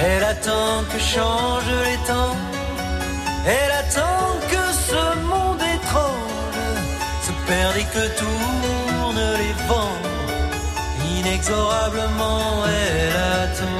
Elle 0.00 0.22
attend 0.22 0.84
que 0.92 0.98
changent 0.98 1.80
les 1.88 1.98
temps. 2.06 2.36
Elle 3.44 3.72
attend 3.72 4.38
que 4.48 4.62
ce 4.88 5.02
monde 5.26 5.60
étrange 5.60 6.62
se 7.26 7.32
perde 7.48 7.76
et 7.76 7.88
que 7.94 8.04
tournent 8.16 9.32
les 9.42 9.54
vents. 9.66 9.98
Inexorablement, 11.18 12.64
elle 12.66 13.16
attend. 13.42 13.77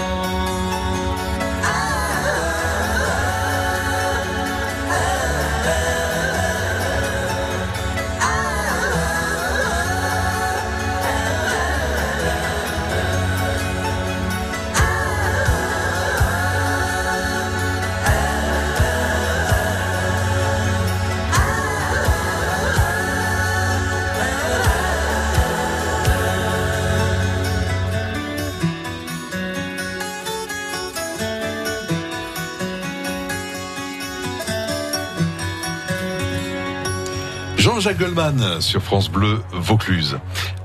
Jean-Jacques 37.79 38.01
Goldman 38.01 38.61
sur 38.61 38.83
France 38.83 39.09
Bleu 39.09 39.41
Vaucluse. 39.53 40.19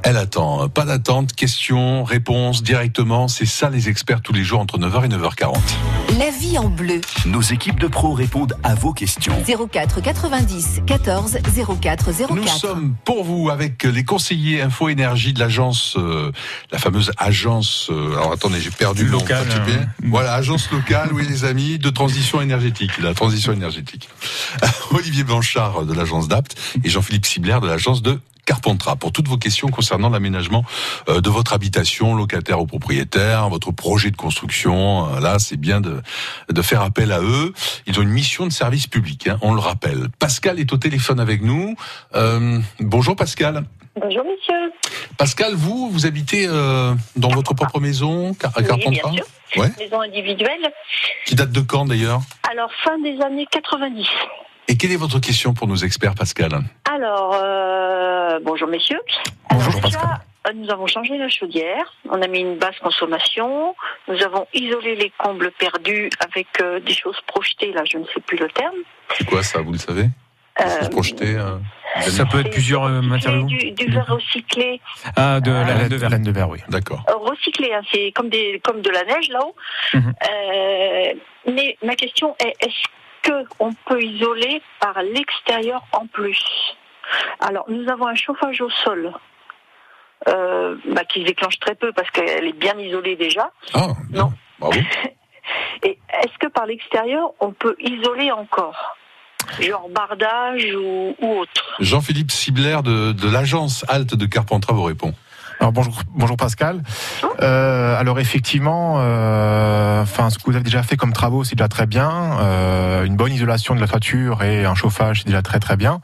Elle 0.05 0.17
attend, 0.17 0.67
pas 0.67 0.83
d'attente, 0.83 1.31
questions, 1.31 2.03
réponses 2.03 2.62
directement, 2.62 3.29
c'est 3.29 3.45
ça 3.45 3.69
les 3.69 3.88
experts 3.88 4.22
tous 4.22 4.33
les 4.33 4.43
jours 4.43 4.60
entre 4.60 4.77
9h 4.77 5.05
et 5.05 5.07
9h40. 5.07 5.55
La 6.19 6.29
vie 6.29 6.57
en 6.57 6.67
bleu. 6.67 7.00
Nos 7.25 7.41
équipes 7.41 7.79
de 7.79 7.88
pros 7.88 8.12
répondent 8.12 8.53
à 8.63 8.75
vos 8.75 8.91
questions. 8.91 9.33
04 9.72 10.01
90 10.01 10.81
14 10.86 11.38
04 11.81 12.12
04. 12.12 12.36
Nous 12.36 12.48
sommes 12.48 12.95
pour 13.05 13.24
vous 13.24 13.50
avec 13.50 13.83
les 13.83 14.03
conseillers 14.03 14.62
Info 14.62 14.89
Énergie 14.89 15.31
de 15.31 15.39
l'agence, 15.39 15.95
euh, 15.98 16.33
la 16.74 16.79
fameuse 16.79 17.13
agence. 17.17 17.88
euh, 17.89 18.17
alors 18.17 18.33
attendez, 18.33 18.60
j'ai 18.60 18.72
perdu 18.72 19.05
le 19.05 19.12
nom. 19.12 19.19
Bien 19.19 19.88
Voilà, 20.03 20.33
agence 20.33 20.69
locale, 20.69 21.12
oui 21.13 21.25
les 21.29 21.45
amis, 21.45 21.79
de 21.79 21.89
transition 21.89 22.41
énergétique, 22.41 22.91
la 23.01 23.13
transition 23.13 23.53
énergétique. 23.53 24.10
Olivier 24.91 25.24
Blanchard 25.24 25.86
de 25.86 25.93
l'agence 25.93 26.27
d'Apt 26.27 26.57
et 26.83 26.89
Jean-Philippe 26.89 27.25
Sibler 27.25 27.60
de 27.62 27.67
l'agence 27.67 28.01
de 28.01 28.19
Carpentras 28.46 28.96
pour 28.98 29.12
toutes 29.12 29.28
vos 29.28 29.38
questions 29.38 29.70
concernant 29.70 30.10
l'aménagement 30.10 30.64
euh, 31.08 31.22
de 31.22 31.30
votre 31.30 31.54
habitation, 31.54 32.14
locataire 32.16 32.60
ou 32.62 32.66
propriétaire, 32.66 33.48
votre 33.50 33.72
projet 33.72 34.12
de 34.12 34.18
construction. 34.18 35.08
Euh, 35.16 35.20
Là, 35.20 35.40
c'est 35.40 35.58
bien 35.58 35.80
de, 35.80 36.02
de 36.50 36.62
faire 36.62 36.82
appel 36.82 37.12
à 37.14 37.22
eux. 37.22 37.54
Ils 37.88 37.98
ont 38.00 38.02
une 38.02 38.10
mission 38.10 38.46
de 38.46 38.52
service 38.52 38.88
public, 38.88 39.28
hein, 39.28 39.38
on 39.42 39.54
le 39.54 39.60
rappelle. 39.62 40.08
Pascal 40.20 40.60
est 40.60 40.74
au 40.74 40.78
téléphone 40.78 41.20
avec 41.20 41.42
nous. 41.42 41.76
Euh, 42.16 42.60
bonjour 42.80 43.16
Pascal. 43.16 43.64
Bonjour 43.96 44.24
monsieur. 44.26 44.74
Pascal, 45.18 45.54
vous, 45.54 45.90
vous 45.92 46.06
habitez 46.06 46.46
euh, 46.48 46.94
dans 47.16 47.30
votre 47.30 47.54
propre 47.54 47.80
maison, 47.80 48.36
à 48.44 48.60
Oui, 48.60 48.66
Carpentras 48.68 49.10
bien 49.12 49.24
sûr. 49.24 49.62
Ouais. 49.62 49.72
Maison 49.78 50.02
individuelle. 50.02 50.72
Qui 51.28 51.36
date 51.36 51.52
de 51.52 51.62
quand 51.62 51.86
d'ailleurs? 51.86 52.22
Alors, 52.52 52.70
fin 52.84 52.98
des 53.00 53.22
années 53.22 53.46
90. 53.52 54.04
Et 54.67 54.77
quelle 54.77 54.91
est 54.91 54.96
votre 54.98 55.20
question 55.20 55.53
pour 55.53 55.67
nos 55.67 55.75
experts, 55.75 56.15
Pascal 56.15 56.51
Alors, 56.89 57.38
euh, 57.41 58.39
bonjour 58.43 58.67
messieurs. 58.67 59.00
Bonjour, 59.50 59.72
Alors, 59.75 59.82
déjà, 59.86 60.00
Pascal. 60.00 60.20
Nous 60.55 60.70
avons 60.70 60.88
changé 60.88 61.17
la 61.17 61.29
chaudière, 61.29 61.93
on 62.10 62.22
a 62.22 62.27
mis 62.27 62.39
une 62.41 62.58
basse 62.58 62.77
consommation, 62.79 63.74
nous 64.10 64.22
avons 64.24 64.46
isolé 64.53 64.96
les 64.96 65.10
combles 65.17 65.51
perdus 65.58 66.10
avec 66.20 66.48
euh, 66.62 66.82
des 66.82 66.93
choses 66.93 67.15
projetées, 67.27 67.72
là 67.72 67.84
je 67.89 67.98
ne 67.98 68.03
sais 68.08 68.20
plus 68.20 68.38
le 68.38 68.50
terme. 68.50 68.75
C'est 69.17 69.25
quoi 69.25 69.41
ça, 69.41 69.62
vous 69.62 69.72
le 69.72 69.77
savez 69.77 70.08
Euh, 70.60 70.89
projeter. 70.89 71.36
euh, 71.38 71.58
Ça 72.01 72.25
peut 72.25 72.41
être 72.41 72.50
plusieurs 72.51 72.84
euh, 72.84 72.98
recyclé, 73.00 73.10
matériaux. 73.10 73.46
Du, 73.46 73.72
du 73.72 73.86
verre 73.89 74.05
recyclé, 74.08 74.82
Ah, 75.15 75.39
de 75.39 75.50
la 75.50 75.63
laine 75.75 75.88
de 75.88 75.96
verre. 75.96 76.10
Laine 76.10 76.24
de 76.24 76.32
verre, 76.32 76.50
oui. 76.50 76.60
D'accord. 76.67 77.03
Recyclé, 77.08 77.74
hein, 77.74 77.82
c'est 77.93 78.12
comme, 78.13 78.27
des, 78.29 78.60
comme 78.65 78.82
de 78.82 78.89
la 78.89 79.05
neige 79.05 79.29
là-haut. 79.29 79.55
Mhm. 79.93 80.13
Euh, 80.29 81.13
mais 81.53 81.77
ma 81.86 81.96
question 81.96 82.36
est, 82.39 82.53
est-ce 82.60 82.84
qu'on 83.24 83.74
peut 83.88 84.01
isoler 84.01 84.62
par 84.80 85.01
l'extérieur 85.01 85.84
en 85.92 86.06
plus 86.08 86.39
Alors, 87.39 87.65
nous 87.70 87.89
avons 87.89 88.08
un 88.08 88.15
chauffage 88.15 88.62
au 88.62 88.70
sol. 88.70 89.13
euh, 90.27 90.75
bah, 90.94 91.03
qui 91.06 91.22
se 91.22 91.25
déclenche 91.25 91.60
très 91.60 91.75
peu 91.75 91.92
parce 91.92 92.10
qu'elle 92.12 92.46
est 92.48 92.58
bien 92.58 92.77
isolée 92.77 93.15
déjà. 93.15 93.51
Ah. 93.74 93.88
Non. 94.12 94.32
Bravo. 94.60 94.80
Et 95.84 96.00
est-ce 96.22 96.38
que 96.39 96.48
par 96.48 96.65
l'extérieur, 96.65 97.32
on 97.42 97.51
peut 97.51 97.75
isoler 97.80 98.32
encore? 98.32 98.96
Genre 99.60 99.89
bardage 99.89 100.74
ou, 100.75 101.13
ou 101.20 101.39
autre? 101.39 101.75
Jean-Philippe 101.82 102.32
Sibler 102.32 102.77
de, 102.84 103.12
de 103.12 103.30
l'agence 103.30 103.84
Halte 103.89 104.15
de 104.15 104.25
Carpentras 104.25 104.74
vous 104.74 104.84
répond. 104.84 105.13
Alors 105.63 105.72
bonjour, 105.72 106.01
bonjour 106.13 106.36
Pascal. 106.36 106.84
Euh, 107.41 107.98
alors 107.98 108.20
effectivement, 108.20 108.96
euh, 108.98 110.01
enfin 110.01 110.29
ce 110.29 110.38
que 110.38 110.43
vous 110.48 110.55
avez 110.55 110.63
déjà 110.65 110.84
fait 110.84 110.98
comme 110.98 111.13
travaux, 111.13 111.46
c'est 111.46 111.55
déjà 111.55 111.70
très 111.70 111.86
bien. 111.86 112.38
Euh, 112.41 113.05
une 113.05 113.15
bonne 113.15 113.32
isolation 113.32 113.74
de 113.74 113.79
la 113.79 113.88
toiture 113.88 114.43
et 114.43 114.65
un 114.65 114.75
chauffage, 114.75 115.20
c'est 115.20 115.27
déjà 115.27 115.41
très 115.41 115.62
très 115.62 115.77
bien. 115.77 116.01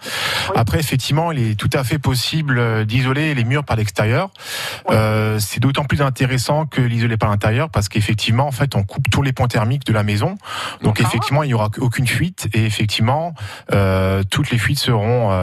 Oui. 0.47 0.55
Après, 0.55 0.79
effectivement, 0.79 1.33
il 1.33 1.39
est 1.39 1.55
tout 1.55 1.69
à 1.73 1.83
fait 1.83 1.99
possible 1.99 2.85
d'isoler 2.85 3.33
les 3.33 3.43
murs 3.43 3.65
par 3.65 3.75
l'extérieur. 3.75 4.29
Oui. 4.87 4.95
Euh, 4.95 5.39
c'est 5.39 5.59
d'autant 5.59 5.83
plus 5.83 6.01
intéressant 6.01 6.65
que 6.65 6.79
l'isoler 6.79 7.17
par 7.17 7.29
l'intérieur 7.29 7.69
parce 7.69 7.89
qu'effectivement, 7.89 8.47
en 8.47 8.53
fait, 8.53 8.77
on 8.77 8.83
coupe 8.83 9.09
tous 9.09 9.23
les 9.23 9.33
points 9.33 9.49
thermiques 9.49 9.85
de 9.85 9.91
la 9.91 10.03
maison. 10.03 10.37
Donc 10.83 11.01
effectivement, 11.01 11.43
il 11.43 11.47
n'y 11.47 11.53
aura 11.53 11.67
aucune 11.79 12.07
fuite 12.07 12.47
et 12.53 12.63
effectivement, 12.65 13.33
euh, 13.73 14.23
toutes 14.31 14.51
les 14.51 14.57
fuites 14.57 14.79
seront 14.79 15.37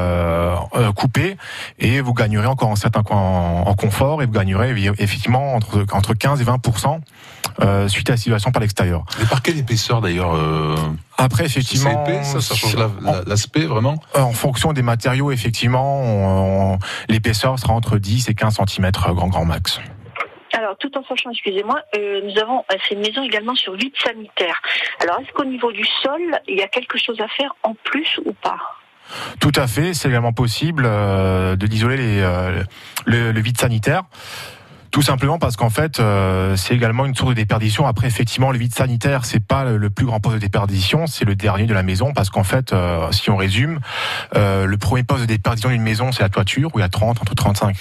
coupées 0.94 1.36
et 1.78 2.00
vous 2.00 2.14
gagnerez 2.14 2.46
encore 2.46 2.70
en 2.70 2.76
certains 2.76 3.02
coins 3.02 3.18
en, 3.18 3.64
en 3.66 3.74
confort 3.74 4.05
et 4.22 4.26
vous 4.26 4.32
gagnerez 4.32 4.70
effectivement 4.98 5.54
entre, 5.54 5.84
entre 5.92 6.14
15 6.14 6.40
et 6.40 6.44
20% 6.44 7.00
euh, 7.62 7.88
suite 7.88 8.08
à 8.10 8.12
la 8.14 8.16
situation 8.16 8.50
par 8.52 8.60
l'extérieur. 8.60 9.04
Et 9.22 9.26
par 9.26 9.42
quelle 9.42 9.58
épaisseur 9.58 10.00
d'ailleurs 10.00 10.34
euh, 10.34 10.76
Après, 11.18 11.48
C'est 11.48 11.60
effectivement, 11.60 12.04
épais, 12.04 12.22
ça, 12.22 12.40
ça 12.40 12.54
change 12.54 12.76
la- 12.76 12.90
la- 13.02 13.22
l'aspect 13.26 13.64
vraiment? 13.66 13.96
En 14.14 14.32
fonction 14.32 14.72
des 14.72 14.82
matériaux, 14.82 15.30
effectivement, 15.32 16.78
l'épaisseur 17.08 17.58
sera 17.58 17.72
entre 17.72 17.98
10 17.98 18.28
et 18.28 18.34
15 18.34 18.58
cm 18.66 18.90
grand 18.90 19.28
grand 19.28 19.44
max. 19.44 19.80
Alors, 20.52 20.76
tout 20.78 20.90
en 20.96 21.04
sachant, 21.04 21.30
excusez-moi, 21.30 21.80
euh, 21.96 22.20
nous 22.24 22.38
avons 22.40 22.64
euh, 22.72 22.76
ces 22.88 22.96
maisons 22.96 23.22
également 23.22 23.54
sur 23.54 23.74
vide 23.74 23.92
sanitaire. 24.02 24.60
Alors, 25.02 25.18
est-ce 25.20 25.30
qu'au 25.32 25.44
niveau 25.44 25.70
du 25.70 25.84
sol, 26.02 26.20
il 26.48 26.56
y 26.56 26.62
a 26.62 26.68
quelque 26.68 26.96
chose 26.98 27.20
à 27.20 27.28
faire 27.28 27.54
en 27.62 27.74
plus 27.84 28.08
ou 28.24 28.32
pas? 28.32 28.56
Tout 29.40 29.52
à 29.56 29.66
fait, 29.66 29.94
c'est 29.94 30.08
également 30.08 30.32
possible 30.32 30.84
euh, 30.86 31.56
de 31.56 31.66
d'isoler 31.66 31.96
les, 31.96 32.20
euh, 32.20 32.62
le, 33.06 33.32
le 33.32 33.40
vide 33.40 33.58
sanitaire. 33.58 34.04
Tout 34.96 35.02
simplement 35.02 35.38
parce 35.38 35.56
qu'en 35.56 35.68
fait, 35.68 36.00
euh, 36.00 36.56
c'est 36.56 36.74
également 36.74 37.04
une 37.04 37.14
source 37.14 37.28
de 37.28 37.34
déperdition. 37.34 37.86
Après, 37.86 38.06
effectivement, 38.06 38.50
le 38.50 38.56
vide 38.56 38.74
sanitaire, 38.74 39.26
c'est 39.26 39.44
pas 39.44 39.64
le, 39.66 39.90
plus 39.90 40.06
grand 40.06 40.20
poste 40.20 40.36
de 40.36 40.40
déperdition, 40.40 41.06
c'est 41.06 41.26
le 41.26 41.34
dernier 41.34 41.66
de 41.66 41.74
la 41.74 41.82
maison, 41.82 42.14
parce 42.14 42.30
qu'en 42.30 42.44
fait, 42.44 42.72
euh, 42.72 43.12
si 43.12 43.28
on 43.28 43.36
résume, 43.36 43.80
euh, 44.36 44.64
le 44.64 44.78
premier 44.78 45.02
poste 45.02 45.20
de 45.20 45.26
déperdition 45.26 45.68
d'une 45.68 45.82
maison, 45.82 46.12
c'est 46.12 46.22
la 46.22 46.30
toiture, 46.30 46.70
où 46.74 46.78
il 46.78 46.80
y 46.80 46.84
a 46.84 46.88
30, 46.88 47.20
entre 47.20 47.34
35 47.34 47.76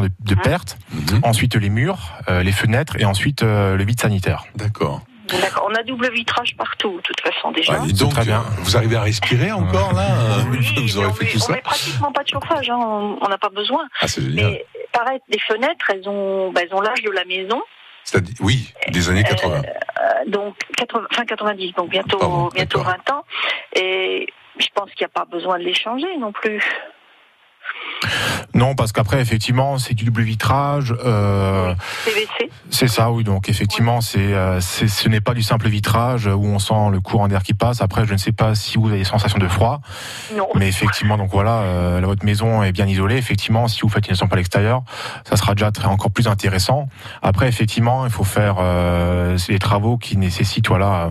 de, 0.00 0.10
de 0.20 0.34
pertes. 0.36 0.78
Mhm. 0.92 1.20
Ensuite, 1.24 1.56
les 1.56 1.70
murs, 1.70 2.12
les 2.28 2.52
fenêtres, 2.52 2.94
et 3.00 3.04
ensuite 3.04 3.42
le 3.42 3.82
vide 3.82 4.00
sanitaire. 4.00 4.44
D'accord. 4.54 5.02
D'accord. 5.40 5.68
On 5.70 5.74
a 5.74 5.82
double 5.82 6.10
vitrage 6.12 6.56
partout, 6.56 6.96
de 6.96 7.02
toute 7.02 7.20
façon, 7.20 7.50
déjà. 7.52 7.80
Ouais, 7.80 7.90
et 7.90 7.92
donc, 7.92 8.10
très 8.12 8.24
bien. 8.24 8.40
euh, 8.40 8.62
vous 8.62 8.76
arrivez 8.76 8.96
à 8.96 9.02
respirer 9.02 9.52
encore 9.52 9.92
là 9.92 10.06
euh, 10.10 10.42
Oui, 10.50 10.56
une 10.58 10.62
fois 10.64 10.74
que 10.74 10.80
Vous 10.80 10.98
aurez 10.98 11.06
on 11.08 11.12
fait 11.14 11.26
tout 11.26 11.36
on 11.36 11.40
ça 11.40 11.52
met 11.52 11.60
pratiquement 11.60 12.12
pas 12.12 12.22
de 12.22 12.28
chauffage, 12.28 12.70
hein, 12.70 12.78
on 12.80 13.18
on 13.20 13.28
n'a 13.28 13.38
pas 13.38 13.48
besoin. 13.50 13.86
Ah, 14.00 14.08
c'est 14.08 14.22
génial. 14.22 14.50
Mais 14.52 14.66
pareil, 14.92 15.20
les 15.28 15.38
fenêtres, 15.38 15.90
elles 15.90 16.08
ont, 16.08 16.50
bah, 16.52 16.62
elles 16.64 16.74
ont 16.74 16.80
l'âge 16.80 17.02
de 17.02 17.10
la 17.10 17.24
maison, 17.24 17.62
C'est-à-dire, 18.04 18.34
oui, 18.40 18.72
des 18.88 19.08
années 19.08 19.22
80. 19.24 19.62
euh, 19.62 20.30
donc 20.30 20.56
80, 20.76 21.06
fin 21.12 21.24
90, 21.24 21.72
donc 21.74 21.90
bientôt, 21.90 22.18
Pardon, 22.18 22.48
bientôt 22.54 22.78
d'accord. 22.78 22.96
20 23.06 23.12
ans. 23.14 23.24
Et 23.76 24.26
je 24.58 24.66
pense 24.74 24.90
qu'il 24.92 25.04
n'y 25.06 25.10
a 25.14 25.14
pas 25.20 25.24
besoin 25.26 25.58
de 25.58 25.64
les 25.64 25.74
changer 25.74 26.16
non 26.18 26.32
plus. 26.32 26.62
Non, 28.60 28.74
parce 28.74 28.92
qu'après, 28.92 29.20
effectivement, 29.22 29.78
c'est 29.78 29.94
du 29.94 30.04
double 30.04 30.20
vitrage. 30.20 30.94
Euh. 31.02 31.74
C'est 32.68 32.88
ça, 32.88 33.10
oui. 33.10 33.24
Donc 33.24 33.48
effectivement, 33.48 34.02
c'est, 34.02 34.18
euh, 34.34 34.60
c'est, 34.60 34.86
ce 34.86 35.08
n'est 35.08 35.22
pas 35.22 35.32
du 35.32 35.42
simple 35.42 35.68
vitrage 35.68 36.26
où 36.26 36.44
on 36.44 36.58
sent 36.58 36.74
le 36.92 37.00
courant 37.00 37.26
d'air 37.26 37.42
qui 37.42 37.54
passe. 37.54 37.80
Après, 37.80 38.04
je 38.06 38.12
ne 38.12 38.18
sais 38.18 38.32
pas 38.32 38.54
si 38.54 38.76
vous 38.76 38.88
avez 38.88 38.98
des 38.98 39.04
sensations 39.04 39.38
de 39.38 39.48
froid, 39.48 39.80
Non. 40.36 40.46
mais 40.56 40.68
effectivement, 40.68 41.16
donc 41.16 41.30
voilà, 41.32 41.60
euh, 41.62 42.00
votre 42.04 42.24
maison 42.24 42.62
est 42.62 42.72
bien 42.72 42.86
isolée. 42.86 43.16
Effectivement, 43.16 43.66
si 43.66 43.80
vous 43.80 43.88
faites 43.88 44.06
une 44.06 44.12
isolation 44.14 44.28
à 44.32 44.36
l'extérieur, 44.36 44.82
ça 45.28 45.36
sera 45.36 45.54
déjà 45.54 45.70
très, 45.72 45.86
encore 45.86 46.10
plus 46.10 46.28
intéressant. 46.28 46.86
Après, 47.22 47.48
effectivement, 47.48 48.04
il 48.04 48.12
faut 48.12 48.24
faire 48.24 48.56
euh, 48.60 49.38
c'est 49.38 49.52
des 49.54 49.58
travaux 49.58 49.96
qui 49.96 50.18
nécessitent, 50.18 50.68
voilà, 50.68 51.06
euh, 51.06 51.10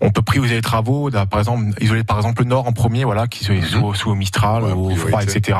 on 0.00 0.10
peut 0.10 0.22
prioriser 0.22 0.56
les 0.56 0.62
travaux, 0.62 1.10
d'un- 1.10 1.26
par 1.26 1.38
exemple, 1.38 1.62
isoler 1.80 2.02
par 2.02 2.16
exemple 2.16 2.42
le 2.42 2.48
nord 2.48 2.66
en 2.66 2.72
premier, 2.72 3.04
voilà, 3.04 3.28
qui 3.28 3.44
se 3.44 3.58
sous, 3.60 3.94
sous 3.94 4.10
au 4.10 4.14
Mistral, 4.16 4.64
Ouais, 4.64 4.72
au 4.72 4.96
froid, 4.96 5.22
etc. 5.22 5.58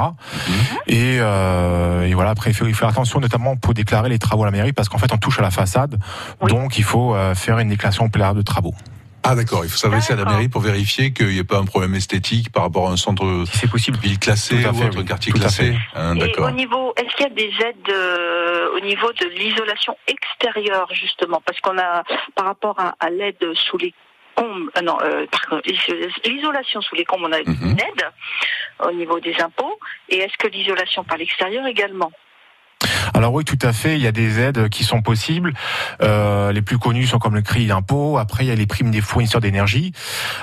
Et, 0.88 1.18
euh, 1.28 2.02
et 2.06 2.14
voilà, 2.14 2.30
après, 2.30 2.50
il 2.50 2.54
faut, 2.54 2.66
il 2.66 2.74
faut 2.74 2.80
faire 2.80 2.88
attention, 2.88 3.20
notamment 3.20 3.56
pour 3.56 3.74
déclarer 3.74 4.08
les 4.08 4.18
travaux 4.18 4.42
à 4.42 4.46
la 4.46 4.52
mairie, 4.52 4.72
parce 4.72 4.88
qu'en 4.88 4.98
fait, 4.98 5.12
on 5.12 5.18
touche 5.18 5.38
à 5.38 5.42
la 5.42 5.50
façade. 5.50 5.98
Oui. 6.40 6.50
Donc, 6.50 6.78
il 6.78 6.84
faut 6.84 7.14
euh, 7.14 7.34
faire 7.34 7.58
une 7.58 7.68
déclaration 7.68 8.08
préalable 8.08 8.38
de 8.38 8.44
travaux. 8.44 8.74
Ah 9.24 9.34
d'accord, 9.34 9.64
il 9.64 9.68
faut 9.70 9.76
s'adresser 9.76 10.12
à 10.14 10.16
la 10.16 10.24
mairie 10.24 10.48
pour 10.48 10.62
vérifier 10.62 11.12
qu'il 11.12 11.26
n'y 11.28 11.38
ait 11.38 11.44
pas 11.44 11.58
un 11.58 11.64
problème 11.64 11.94
esthétique 11.96 12.50
par 12.50 12.62
rapport 12.62 12.88
à 12.88 12.92
un 12.92 12.96
centre 12.96 13.44
Si 13.50 13.58
c'est 13.58 13.70
possible. 13.70 13.98
ville 13.98 14.18
classé 14.18 14.64
à 14.64 14.70
ou 14.70 14.74
fait, 14.74 14.86
autre 14.86 14.98
oui. 15.00 15.04
quartier 15.04 15.32
Tout 15.32 15.40
classé. 15.40 15.72
fait. 15.72 15.78
Hein, 15.96 16.14
Et 16.16 16.38
au 16.40 16.50
niveau, 16.52 16.94
est-ce 16.96 17.14
qu'il 17.16 17.26
y 17.26 17.30
a 17.30 17.34
des 17.34 17.52
aides 17.66 17.90
euh, 17.92 18.68
au 18.76 18.80
niveau 18.80 19.08
de 19.12 19.26
l'isolation 19.38 19.96
extérieure 20.06 20.88
justement, 20.94 21.42
parce 21.44 21.60
qu'on 21.60 21.76
a 21.78 22.04
par 22.36 22.46
rapport 22.46 22.78
à, 22.78 22.94
à 23.04 23.10
l'aide 23.10 23.36
sous 23.54 23.76
les 23.76 23.92
euh, 24.44 24.80
non, 24.82 24.98
euh, 25.02 25.26
l'isolation 26.24 26.80
sous 26.80 26.94
les 26.94 27.04
combles, 27.04 27.24
on 27.26 27.32
a 27.32 27.38
Mhm. 27.40 27.56
une 27.62 27.80
aide 27.80 28.10
au 28.84 28.92
niveau 28.92 29.18
des 29.20 29.34
impôts, 29.40 29.78
et 30.08 30.18
est-ce 30.18 30.36
que 30.38 30.48
l'isolation 30.48 31.04
par 31.04 31.16
l'extérieur 31.16 31.66
également? 31.66 32.12
Alors 33.14 33.32
oui, 33.32 33.44
tout 33.44 33.58
à 33.62 33.72
fait. 33.72 33.96
Il 33.96 34.02
y 34.02 34.06
a 34.06 34.12
des 34.12 34.38
aides 34.38 34.68
qui 34.68 34.84
sont 34.84 35.02
possibles. 35.02 35.52
Euh, 36.02 36.52
les 36.52 36.62
plus 36.62 36.78
connues 36.78 37.06
sont 37.06 37.18
comme 37.18 37.34
le 37.34 37.42
crédit 37.42 37.66
d'impôt. 37.66 38.18
Après, 38.18 38.44
il 38.44 38.48
y 38.48 38.52
a 38.52 38.54
les 38.54 38.66
primes 38.66 38.90
des 38.90 39.00
fournisseurs 39.00 39.40
d'énergie. 39.40 39.92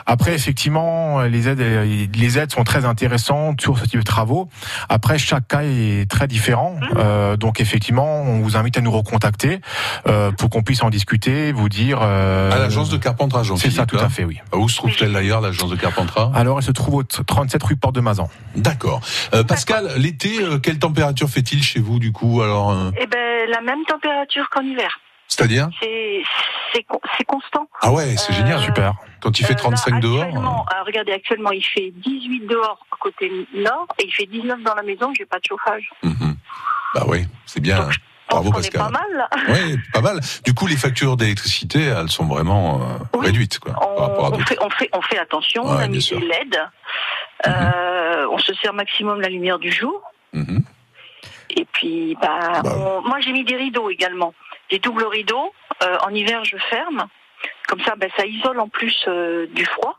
Après, 0.05 0.33
effectivement, 0.33 1.21
les 1.21 1.47
aides, 1.47 1.61
euh, 1.61 2.05
les 2.13 2.37
aides 2.37 2.51
sont 2.51 2.63
très 2.65 2.83
intéressantes 2.85 3.61
sur 3.61 3.77
ce 3.79 3.85
type 3.85 3.99
de 3.99 4.03
travaux. 4.05 4.49
Après, 4.89 5.17
chaque 5.17 5.47
cas 5.47 5.61
est 5.63 6.09
très 6.09 6.27
différent. 6.27 6.75
Euh, 6.97 7.37
donc, 7.37 7.61
effectivement, 7.61 8.23
on 8.23 8.39
vous 8.41 8.57
invite 8.57 8.77
à 8.77 8.81
nous 8.81 8.91
recontacter 8.91 9.61
euh, 10.07 10.31
pour 10.31 10.49
qu'on 10.49 10.63
puisse 10.63 10.83
en 10.83 10.89
discuter, 10.89 11.51
vous 11.53 11.69
dire. 11.69 11.99
euh, 12.01 12.51
À 12.51 12.59
l'agence 12.59 12.89
de 12.89 12.97
Carpentrage, 12.97 13.53
C'est 13.57 13.71
ça, 13.71 13.85
tout 13.85 13.97
à 13.97 14.09
fait, 14.09 14.25
oui. 14.25 14.39
Où 14.53 14.67
se 14.67 14.75
trouve-t-elle 14.77 15.13
d'ailleurs, 15.13 15.39
l'agence 15.39 15.69
de 15.69 15.75
Carpentras? 15.77 16.31
Alors, 16.35 16.57
elle 16.59 16.65
se 16.65 16.71
trouve 16.71 16.95
au 16.95 17.03
37 17.03 17.63
rue 17.63 17.75
Porte 17.77 17.95
de 17.95 18.01
Mazan. 18.01 18.29
D'accord. 18.55 18.99
Euh, 19.33 19.43
Pascal, 19.43 19.89
l'été, 19.97 20.41
euh, 20.41 20.57
quelle 20.59 20.79
température 20.79 21.29
fait-il 21.29 21.63
chez 21.63 21.79
vous 21.79 21.99
du 21.99 22.11
coup? 22.11 22.24
Alors, 22.41 22.71
euh, 22.71 22.91
Eh 22.99 23.07
ben, 23.07 23.49
la 23.49 23.61
même 23.61 23.83
température 23.85 24.49
qu'en 24.49 24.61
hiver. 24.61 24.99
c'est-à-dire 25.27 25.69
C'est 25.81 26.21
c'est 26.73 26.83
con- 26.83 26.99
c'est 27.17 27.23
constant. 27.23 27.67
Ah 27.81 27.91
ouais, 27.91 28.15
c'est 28.17 28.33
Euh, 28.33 28.35
génial. 28.35 28.59
Super. 28.61 28.93
Quand 29.21 29.39
il 29.39 29.45
fait 29.45 29.53
Euh, 29.53 29.55
là, 29.57 29.61
35 29.61 29.99
dehors. 30.01 30.65
regardez, 30.85 31.13
actuellement, 31.13 31.51
il 31.51 31.63
fait 31.63 31.91
18 31.95 32.47
dehors 32.47 32.79
côté 32.99 33.31
nord 33.55 33.87
et 33.99 34.05
il 34.05 34.11
fait 34.13 34.25
19 34.25 34.61
dans 34.63 34.75
la 34.75 34.83
maison. 34.83 35.11
J'ai 35.17 35.25
pas 35.25 35.37
de 35.37 35.45
chauffage. 35.47 35.89
mhm. 36.03 36.35
Bah 36.93 37.03
oui, 37.07 37.25
c'est 37.45 37.59
bien. 37.61 37.77
Donc, 37.79 37.93
Bravo 38.29 38.51
qu'on 38.51 38.59
est 38.59 38.71
Pascal. 38.71 38.81
pas 38.81 38.89
mal. 38.89 39.29
Oui, 39.49 39.77
pas 39.93 40.01
mal. 40.01 40.19
Du 40.43 40.53
coup, 40.53 40.65
les 40.67 40.75
factures 40.77 41.15
d'électricité, 41.17 41.81
elles 41.83 42.09
sont 42.09 42.25
vraiment 42.25 42.81
euh, 42.81 42.97
Oui. 43.15 43.27
réduites, 43.27 43.59
quoi, 43.59 43.73
par 43.73 43.81
rapport 44.09 44.25
à 44.27 44.29
On, 44.31 44.39
fait, 44.39 44.57
on, 44.61 44.69
fait, 44.71 44.89
on 44.93 45.01
fait 45.01 45.19
attention, 45.19 45.63
Ouais, 45.63 45.71
on 45.75 45.77
a 45.79 45.87
mis 45.87 45.99
des 45.99 46.15
LED, 46.19 46.57
euh, 47.47 48.25
on 48.31 48.37
se 48.39 48.53
sert 48.55 48.73
maximum 48.73 49.21
la 49.21 49.29
lumière 49.29 49.59
du 49.59 49.71
jour, 49.71 50.01
Mhm. 50.33 50.63
Et 51.55 51.65
puis 51.65 52.15
bah, 52.21 52.61
Bah, 52.63 52.71
on- 52.75 53.01
moi 53.01 53.19
j'ai 53.19 53.31
mis 53.31 53.43
des 53.43 53.55
rideaux 53.55 53.89
également, 53.89 54.33
des 54.69 54.79
doubles 54.79 55.05
rideaux, 55.05 55.51
Euh, 55.83 55.97
en 56.07 56.09
hiver 56.13 56.45
je 56.45 56.55
ferme, 56.57 57.05
comme 57.67 57.81
ça 57.81 57.95
bah, 57.97 58.07
ça 58.15 58.25
isole 58.25 58.59
en 58.61 58.69
plus 58.69 58.95
euh, 59.09 59.45
du 59.47 59.65
froid. 59.65 59.97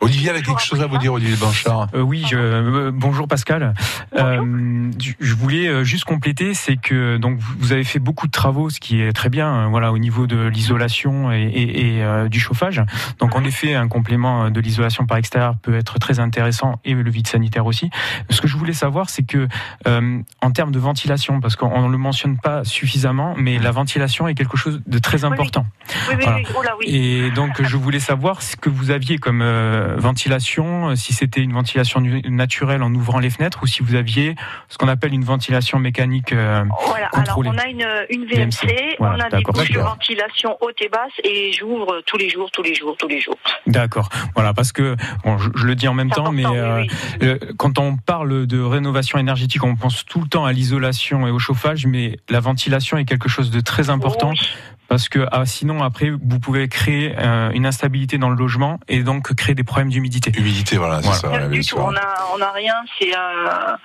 Olivier, 0.00 0.30
elle 0.30 0.36
a 0.36 0.42
quelque 0.42 0.60
chose 0.62 0.80
à 0.80 0.86
vous 0.86 0.96
dire, 0.98 1.12
Olivier 1.12 1.34
Blanchard. 1.36 1.88
Euh, 1.92 2.02
oui, 2.02 2.24
je- 2.30 2.36
euh, 2.36 2.90
bonjour 2.94 3.26
Pascal. 3.26 3.74
Euh, 4.16 4.90
je 5.18 5.34
voulais 5.34 5.84
juste 5.84 6.04
compléter, 6.04 6.54
c'est 6.54 6.76
que 6.76 7.16
donc 7.16 7.38
vous 7.58 7.72
avez 7.72 7.82
fait 7.82 7.98
beaucoup 7.98 8.28
de 8.28 8.32
travaux, 8.32 8.70
ce 8.70 8.78
qui 8.78 9.00
est 9.00 9.12
très 9.12 9.28
bien, 9.28 9.68
voilà, 9.70 9.90
au 9.92 9.98
niveau 9.98 10.28
de 10.28 10.46
l'isolation 10.46 11.32
et, 11.32 11.42
et- 11.42 11.96
et, 11.96 12.04
euh, 12.04 12.28
du 12.28 12.38
chauffage. 12.38 12.80
Donc 13.18 13.34
en 13.34 13.42
effet, 13.42 13.74
un 13.74 13.88
complément 13.88 14.50
de 14.50 14.60
l'isolation 14.60 15.04
par 15.04 15.16
extérieur 15.16 15.56
peut 15.62 15.74
être 15.74 15.98
très 15.98 16.20
intéressant 16.20 16.80
et 16.84 16.94
le 16.94 17.10
vide 17.10 17.26
sanitaire 17.26 17.66
aussi. 17.66 17.90
Ce 18.30 18.40
que 18.40 18.46
je 18.46 18.56
voulais 18.56 18.72
savoir, 18.74 19.10
c'est 19.10 19.24
que 19.24 19.48
euh, 19.88 20.20
en 20.42 20.50
termes 20.52 20.70
de 20.70 20.78
ventilation, 20.78 21.40
parce 21.40 21.56
qu'on 21.56 21.86
ne 21.88 21.90
le 21.90 21.98
mentionne 21.98 22.38
pas 22.38 22.62
suffisamment, 22.62 23.34
mais 23.36 23.58
la 23.58 23.72
ventilation 23.72 24.28
est 24.28 24.34
quelque 24.36 24.56
chose 24.56 24.80
de 24.86 24.98
très 25.00 25.24
Oui, 25.24 25.28
oui. 25.30 25.32
important. 25.34 25.66
Oui, 26.08 26.14
oui, 26.18 26.24
Voilà. 26.24 26.36
oui, 26.36 26.44
oh 26.54 26.76
oui. 26.86 26.94
Et 26.94 27.30
donc, 27.32 27.60
je 27.62 27.76
voulais 27.76 27.98
savoir 28.00 28.42
ce 28.42 28.54
que 28.54 28.68
vous 28.70 28.92
aviez 28.92 29.18
comme 29.18 29.40
euh, 29.42 29.86
ventilation, 29.96 30.90
euh, 30.90 30.94
si 30.96 31.12
c'était 31.12 31.40
une 31.40 31.52
ventilation 31.52 32.00
naturelle 32.28 32.82
en 32.82 32.92
ouvrant 32.94 33.18
les 33.18 33.30
fenêtres 33.30 33.60
ou 33.62 33.66
si 33.66 33.82
vous 33.82 33.94
aviez 33.94 34.34
ce 34.68 34.78
qu'on 34.78 34.88
appelle 34.88 35.14
une 35.14 35.24
ventilation 35.24 35.78
mécanique. 35.78 36.32
euh, 36.32 36.64
Voilà, 36.86 37.06
alors 37.12 37.34
contrôlé. 37.36 37.50
on 37.52 37.58
a 37.58 37.66
une, 37.68 37.86
une 38.10 38.24
VMC, 38.26 38.66
VMC, 38.66 38.96
voilà, 38.98 39.14
on 39.16 39.20
a 39.20 39.24
des 39.24 39.36
d'accord. 39.38 39.54
bouches 39.54 39.70
de 39.70 39.80
ventilation 39.80 40.56
haute 40.60 40.80
et 40.80 40.88
basse 40.88 41.12
et 41.24 41.52
j'ouvre 41.52 42.02
tous 42.06 42.16
les 42.18 42.28
jours, 42.30 42.50
tous 42.50 42.62
les 42.62 42.74
jours, 42.74 42.96
tous 42.98 43.08
les 43.08 43.20
jours. 43.20 43.36
D'accord. 43.66 44.08
Voilà, 44.34 44.54
parce 44.54 44.72
que 44.72 44.96
bon, 45.24 45.38
je, 45.38 45.48
je 45.54 45.66
le 45.66 45.74
dis 45.74 45.88
en 45.88 45.94
même 45.94 46.10
temps, 46.10 46.32
mais 46.32 46.44
important, 46.44 46.62
euh, 46.62 46.80
oui, 46.82 46.88
oui. 47.22 47.28
euh, 47.28 47.38
quand 47.56 47.78
on 47.78 47.96
parle 47.96 48.46
de 48.46 48.60
rénovation 48.60 49.18
énergétique, 49.18 49.64
on 49.64 49.76
pense 49.76 50.04
tout 50.04 50.20
le 50.20 50.28
temps 50.28 50.44
à 50.44 50.52
l'isolation 50.52 51.26
et 51.26 51.30
au 51.30 51.38
chauffage, 51.38 51.86
mais 51.86 52.18
la 52.28 52.40
ventilation 52.40 52.96
est 52.98 53.04
quelque 53.04 53.28
chose 53.28 53.50
de 53.50 53.60
très 53.60 53.90
important 53.90 54.30
Oui. 54.30 54.40
Parce 54.88 55.08
que 55.08 55.26
ah, 55.30 55.44
sinon 55.46 55.82
après 55.82 56.10
vous 56.10 56.40
pouvez 56.40 56.68
créer 56.68 57.14
euh, 57.18 57.50
une 57.52 57.66
instabilité 57.66 58.18
dans 58.18 58.30
le 58.30 58.36
logement 58.36 58.80
et 58.88 59.02
donc 59.02 59.32
créer 59.34 59.54
des 59.54 59.64
problèmes 59.64 59.90
d'humidité. 59.90 60.32
Humidité, 60.36 60.76
voilà, 60.78 60.96
c'est 61.02 61.06
Voilà. 61.08 61.20
ça. 61.20 61.28
Rien 61.28 61.48
ouais, 61.48 61.58
du 61.58 61.64
tout, 61.64 61.76
on 61.78 61.94
a, 61.94 62.14
on 62.36 62.40
a 62.40 62.50
rien, 62.52 62.74
c'est 62.98 63.14
un- 63.14 63.78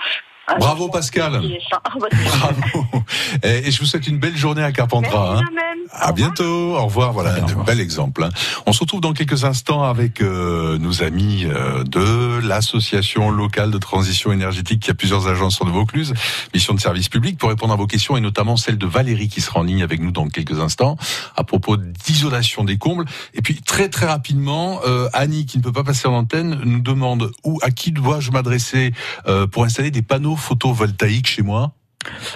Bravo 0.59 0.89
Pascal. 0.89 1.41
Ah, 1.71 1.79
bah, 1.99 2.07
Bravo. 2.11 2.85
Et 3.43 3.67
et 3.67 3.71
je 3.71 3.79
vous 3.79 3.85
souhaite 3.85 4.07
une 4.07 4.17
belle 4.19 4.35
journée 4.37 4.63
à 4.63 4.71
Carpentras. 4.71 5.41
Merci 5.41 5.43
hein. 5.43 5.63
À 5.91 5.95
revoir. 6.09 6.13
bientôt, 6.13 6.75
au 6.77 6.85
revoir. 6.85 7.13
Voilà, 7.13 7.35
un 7.35 7.45
revoir. 7.45 7.65
bel 7.65 7.79
exemple. 7.79 8.23
hein. 8.23 8.29
On 8.65 8.73
se 8.73 8.79
retrouve 8.79 9.01
dans 9.01 9.13
quelques 9.13 9.43
instants 9.45 9.83
avec 9.83 10.21
euh, 10.21 10.77
nos 10.77 11.03
amis 11.03 11.45
euh, 11.45 11.83
de 11.83 12.39
l'association 12.45 13.29
locale 13.29 13.71
de 13.71 13.77
transition 13.77 14.31
énergétique 14.31 14.81
qui 14.81 14.91
a 14.91 14.93
plusieurs 14.93 15.27
agences 15.27 15.55
sur 15.55 15.65
de 15.65 15.71
Vaucluse, 15.71 16.13
mission 16.53 16.73
de 16.73 16.79
service 16.79 17.09
public, 17.09 17.37
pour 17.37 17.49
répondre 17.49 17.73
à 17.73 17.75
vos 17.75 17.87
questions 17.87 18.15
et 18.17 18.21
notamment 18.21 18.57
celle 18.57 18.77
de 18.77 18.85
Valérie 18.87 19.29
qui 19.29 19.41
sera 19.41 19.59
en 19.59 19.63
ligne 19.63 19.83
avec 19.83 19.99
nous 20.01 20.11
dans 20.11 20.27
quelques 20.27 20.59
instants 20.59 20.97
à 21.35 21.43
propos 21.43 21.77
d'isolation 21.77 22.63
des 22.63 22.77
combles. 22.77 23.05
Et 23.33 23.41
puis 23.41 23.61
très 23.61 23.89
très 23.89 24.05
rapidement, 24.05 24.79
euh, 24.85 25.09
Annie 25.13 25.45
qui 25.45 25.57
ne 25.57 25.63
peut 25.63 25.71
pas 25.73 25.83
passer 25.83 26.07
en 26.07 26.13
antenne 26.13 26.59
nous 26.63 26.79
demande 26.79 27.31
où 27.43 27.59
à 27.61 27.71
qui 27.71 27.91
dois-je 27.91 28.31
m'adresser 28.31 28.93
euh, 29.27 29.47
pour 29.47 29.63
installer 29.65 29.91
des 29.91 30.01
panneaux 30.01 30.32
photovoltaïques 30.35 31.27
chez 31.27 31.41
moi. 31.41 31.73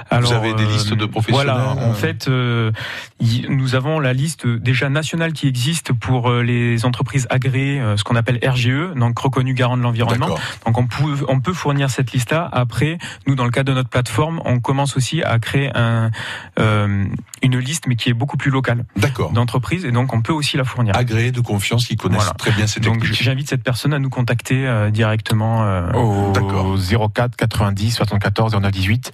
Alors, 0.10 0.34
avez 0.34 0.54
des 0.54 0.64
euh, 0.64 0.68
listes 0.68 0.94
de 0.94 1.06
professionnels, 1.06 1.48
Voilà, 1.54 1.70
en 1.72 1.92
euh 1.92 1.94
fait, 1.94 2.28
euh, 2.28 2.72
y- 3.20 3.46
nous 3.50 3.76
avons 3.76 4.00
la 4.00 4.14
liste 4.14 4.48
déjà 4.48 4.90
nationale 4.90 5.34
qui 5.34 5.48
existe 5.48 5.94
pour 5.94 6.32
les 6.32 6.86
entreprises 6.86 7.28
agréées, 7.30 7.82
ce 7.96 8.04
qu'on 8.04 8.16
appelle 8.16 8.40
RGE, 8.46 8.94
donc 8.96 9.18
reconnu 9.20 9.54
garant 9.54 9.78
de 9.78 9.82
l'environnement. 9.84 10.36
Donc 10.66 10.78
on 10.78 10.88
peut, 10.88 11.26
on 11.28 11.40
peut 11.40 11.54
fournir 11.54 11.90
cette 11.90 12.12
liste-là. 12.12 12.48
Après, 12.52 12.98
nous, 13.28 13.36
dans 13.36 13.46
le 13.46 13.52
cadre 13.52 13.70
de 13.72 13.76
notre 13.76 13.90
plateforme, 13.90 14.42
on 14.46 14.60
commence 14.60 14.98
aussi 14.98 15.22
à 15.24 15.40
créer 15.40 15.72
un, 15.76 16.12
euh, 16.60 17.06
une 17.42 17.58
liste, 17.60 17.86
mais 17.88 17.96
qui 17.96 18.10
est 18.10 18.14
beaucoup 18.14 18.38
plus 18.38 18.52
locale 18.52 18.86
d'entreprises, 19.34 19.86
et 19.86 19.92
donc 19.92 20.14
on 20.14 20.22
peut 20.22 20.34
aussi 20.34 20.58
la 20.58 20.64
fournir. 20.64 20.96
agréés 20.96 21.32
de 21.32 21.42
confiance 21.42 21.86
qui 21.88 21.96
connaissent 21.96 22.20
Voilà. 22.22 22.34
très 22.34 22.52
bien 22.52 22.68
ces 22.68 22.80
Donc 22.80 23.00
techniques. 23.02 23.22
j'invite 23.22 23.50
cette 23.50 23.64
personne 23.64 23.94
à 23.94 24.00
nous 24.00 24.10
contacter 24.10 24.68
euh, 24.68 24.90
directement. 24.90 25.62
Au 25.94 26.32
D'accord. 26.34 26.78
04 27.14 27.36
90 27.36 27.92
74 27.92 28.54
09 28.56 28.72
18 28.72 29.12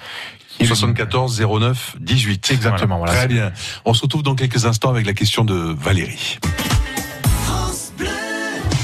74 0.62 1.42
09 1.42 1.96
18. 2.00 2.52
Exactement, 2.52 2.98
voilà. 2.98 3.14
Très 3.14 3.28
bien. 3.28 3.52
On 3.86 3.94
se 3.94 4.02
retrouve 4.02 4.24
dans 4.24 4.36
quelques 4.36 4.66
instants 4.66 4.90
avec 4.90 5.06
la 5.06 5.14
question 5.14 5.44
de 5.46 5.54
Valérie. 5.54 6.40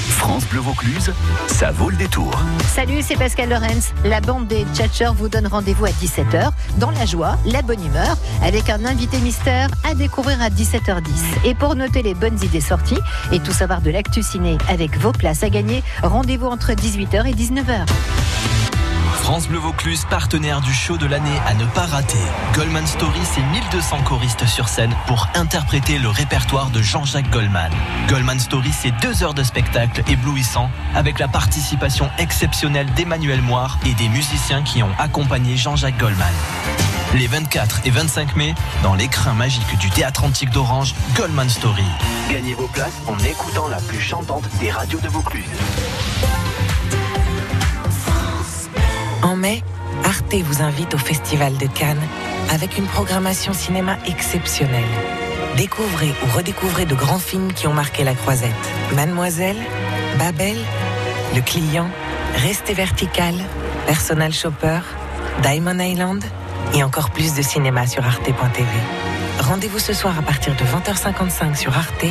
France 0.08 0.44
Bleu 0.48 0.60
Vaucluse, 0.60 1.12
ça 1.48 1.72
vaut 1.72 1.88
le 1.90 1.96
détour. 1.96 2.30
Salut, 2.68 3.00
c'est 3.02 3.16
Pascal 3.16 3.48
Lorenz. 3.48 3.92
La 4.04 4.20
bande 4.20 4.46
des 4.46 4.64
Tchatchers 4.74 5.12
vous 5.16 5.28
donne 5.28 5.46
rendez-vous 5.46 5.86
à 5.86 5.90
17h 5.90 6.50
dans 6.78 6.90
la 6.90 7.06
joie, 7.06 7.36
la 7.46 7.62
bonne 7.62 7.84
humeur, 7.84 8.16
avec 8.42 8.68
un 8.68 8.84
invité 8.84 9.18
mystère 9.18 9.68
à 9.82 9.94
découvrir 9.94 10.40
à 10.42 10.50
17h10. 10.50 11.46
Et 11.46 11.54
pour 11.54 11.74
noter 11.74 12.02
les 12.02 12.14
bonnes 12.14 12.38
idées 12.44 12.60
sorties 12.60 12.98
et 13.32 13.40
tout 13.40 13.52
savoir 13.52 13.80
de 13.80 13.90
l'actu 13.90 14.22
ciné 14.22 14.58
avec 14.68 14.96
vos 14.98 15.12
places 15.12 15.42
à 15.42 15.48
gagner, 15.48 15.82
rendez-vous 16.02 16.46
entre 16.46 16.72
18h 16.72 17.26
et 17.26 17.34
19h. 17.34 17.86
France 19.14 19.48
Bleu 19.48 19.58
Vaucluse, 19.58 20.06
partenaire 20.08 20.60
du 20.60 20.72
show 20.72 20.96
de 20.96 21.06
l'année 21.06 21.38
à 21.46 21.54
ne 21.54 21.64
pas 21.66 21.86
rater. 21.86 22.18
Goldman 22.54 22.86
Story, 22.86 23.20
c'est 23.24 23.42
1200 23.42 24.02
choristes 24.02 24.46
sur 24.46 24.68
scène 24.68 24.94
pour 25.06 25.28
interpréter 25.34 25.98
le 25.98 26.08
répertoire 26.08 26.70
de 26.70 26.82
Jean-Jacques 26.82 27.30
Goldman. 27.30 27.70
Goldman 28.08 28.40
Story, 28.40 28.70
c'est 28.72 28.92
deux 29.02 29.22
heures 29.22 29.34
de 29.34 29.42
spectacle 29.42 30.02
éblouissant 30.08 30.70
avec 30.94 31.18
la 31.18 31.28
participation 31.28 32.10
exceptionnelle 32.18 32.92
d'Emmanuel 32.94 33.42
Moire 33.42 33.78
et 33.86 33.94
des 33.94 34.08
musiciens 34.08 34.62
qui 34.62 34.82
ont 34.82 34.92
accompagné 34.98 35.56
Jean-Jacques 35.56 35.98
Goldman. 35.98 36.34
Les 37.14 37.26
24 37.26 37.80
et 37.86 37.90
25 37.90 38.36
mai, 38.36 38.54
dans 38.82 38.94
l'écrin 38.94 39.34
magique 39.34 39.76
du 39.78 39.90
Théâtre 39.90 40.24
Antique 40.24 40.50
d'Orange, 40.50 40.94
Goldman 41.16 41.48
Story. 41.48 41.84
Gagnez 42.30 42.54
vos 42.54 42.68
places 42.68 43.00
en 43.06 43.18
écoutant 43.18 43.68
la 43.68 43.78
plus 43.78 44.00
chantante 44.00 44.44
des 44.60 44.70
radios 44.70 45.00
de 45.00 45.08
Vaucluse. 45.08 45.44
Arte 50.04 50.34
vous 50.34 50.62
invite 50.62 50.94
au 50.94 50.98
Festival 50.98 51.56
de 51.56 51.66
Cannes 51.66 52.02
avec 52.50 52.76
une 52.76 52.86
programmation 52.86 53.54
cinéma 53.54 53.96
exceptionnelle. 54.06 54.84
Découvrez 55.56 56.12
ou 56.22 56.36
redécouvrez 56.36 56.84
de 56.84 56.94
grands 56.94 57.18
films 57.18 57.52
qui 57.52 57.66
ont 57.66 57.72
marqué 57.72 58.04
la 58.04 58.14
croisette. 58.14 58.50
Mademoiselle, 58.94 59.56
Babel, 60.18 60.56
Le 61.34 61.40
Client, 61.40 61.88
Restez 62.36 62.74
vertical, 62.74 63.34
Personal 63.86 64.32
Shopper, 64.32 64.80
Diamond 65.42 65.78
Island 65.78 66.22
et 66.74 66.82
encore 66.84 67.10
plus 67.10 67.34
de 67.34 67.42
cinéma 67.42 67.86
sur 67.86 68.04
arte.tv. 68.04 68.68
Rendez-vous 69.40 69.78
ce 69.78 69.94
soir 69.94 70.18
à 70.18 70.22
partir 70.22 70.54
de 70.54 70.64
20h55 70.64 71.56
sur 71.56 71.76
Arte 71.76 72.06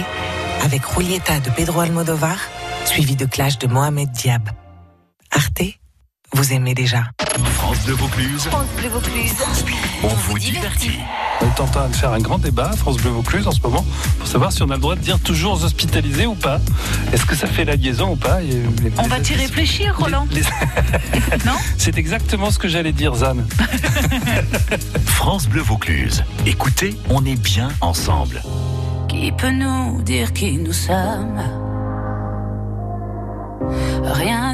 avec 0.64 0.82
Julieta 0.94 1.40
de 1.40 1.52
Pedro 1.52 1.82
Almodovar, 1.82 2.38
suivi 2.86 3.16
de 3.16 3.26
Clash 3.26 3.60
de 3.60 3.68
Mohamed 3.68 4.12
Diab. 4.12 4.50
Arte, 5.32 5.80
vous 6.34 6.54
aimez 6.54 6.74
déjà. 6.74 7.04
France 7.56 7.78
Bleu 7.86 7.94
Vaucluse, 7.96 8.44
France 8.46 8.68
Bleu 8.78 8.90
Vaucluse. 8.90 9.34
on 10.04 10.08
vous 10.08 10.38
divertit. 10.40 11.00
On 11.42 11.46
est 11.46 11.60
en 11.62 11.66
train 11.68 11.88
de 11.88 11.96
faire 11.96 12.12
un 12.12 12.20
grand 12.20 12.38
débat 12.38 12.70
à 12.72 12.76
France 12.76 12.98
Bleu 12.98 13.12
Vaucluse 13.12 13.48
en 13.48 13.52
ce 13.52 13.62
moment 13.62 13.86
pour 14.18 14.28
savoir 14.28 14.52
si 14.52 14.62
on 14.62 14.70
a 14.70 14.76
le 14.76 14.82
droit 14.82 14.96
de 14.96 15.02
dire 15.02 15.20
toujours 15.20 15.62
hospitalisé 15.64 16.26
ou 16.26 16.36
pas. 16.36 16.60
Est-ce 17.14 17.26
que 17.26 17.36
ça 17.36 17.48
fait 17.48 17.66
la 17.66 17.76
liaison 17.76 18.12
ou 18.12 18.16
pas 18.16 18.42
Et 18.42 18.48
les- 18.48 18.92
On 18.98 19.08
va 19.08 19.20
t'y 19.20 19.36
réfléchir, 19.36 19.96
Roland. 19.98 20.28
les- 20.32 20.42
Non 21.46 21.54
C'est 21.78 21.98
exactement 21.98 22.52
ce 22.52 22.60
que 22.60 22.68
j'allais 22.68 22.92
dire, 22.94 23.16
Zan. 23.16 23.38
France 25.06 25.48
Bleu 25.48 25.62
Vaucluse. 25.62 26.24
Écoutez, 26.46 26.96
on 27.10 27.26
est 27.26 27.42
bien 27.42 27.70
ensemble. 27.82 28.42
Qui 29.08 29.32
peut 29.32 29.52
nous 29.52 30.02
dire 30.04 30.34
qui 30.34 30.58
nous 30.58 30.74
sommes? 30.74 31.42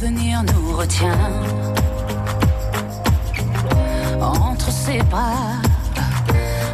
l'avenir 0.00 0.44
nous 0.44 0.76
retient 0.76 1.32
entre 4.20 4.70
ses 4.70 4.98
bras, 5.02 5.56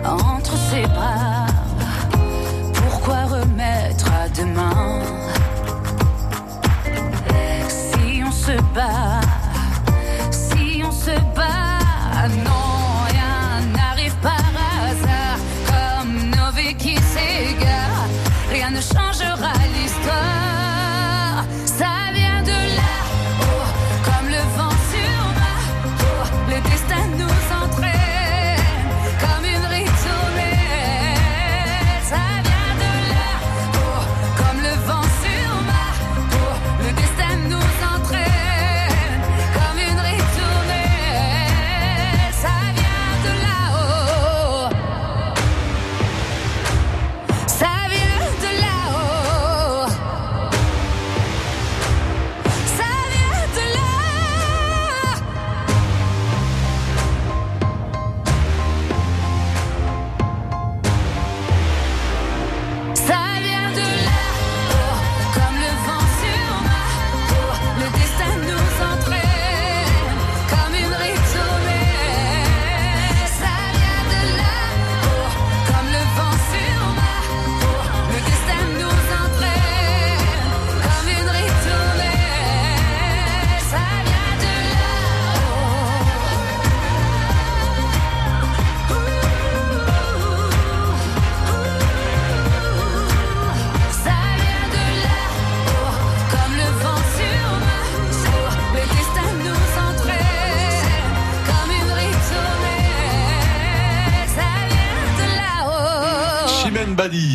entre 0.05 0.57
ses 0.71 0.83
bras? 0.83 1.47
Pourquoi 2.75 3.25
remettre 3.25 4.11
à 4.13 4.29
demain? 4.29 5.01
Si 7.69 8.23
on 8.27 8.33
se 8.33 8.61
bat, 8.75 9.14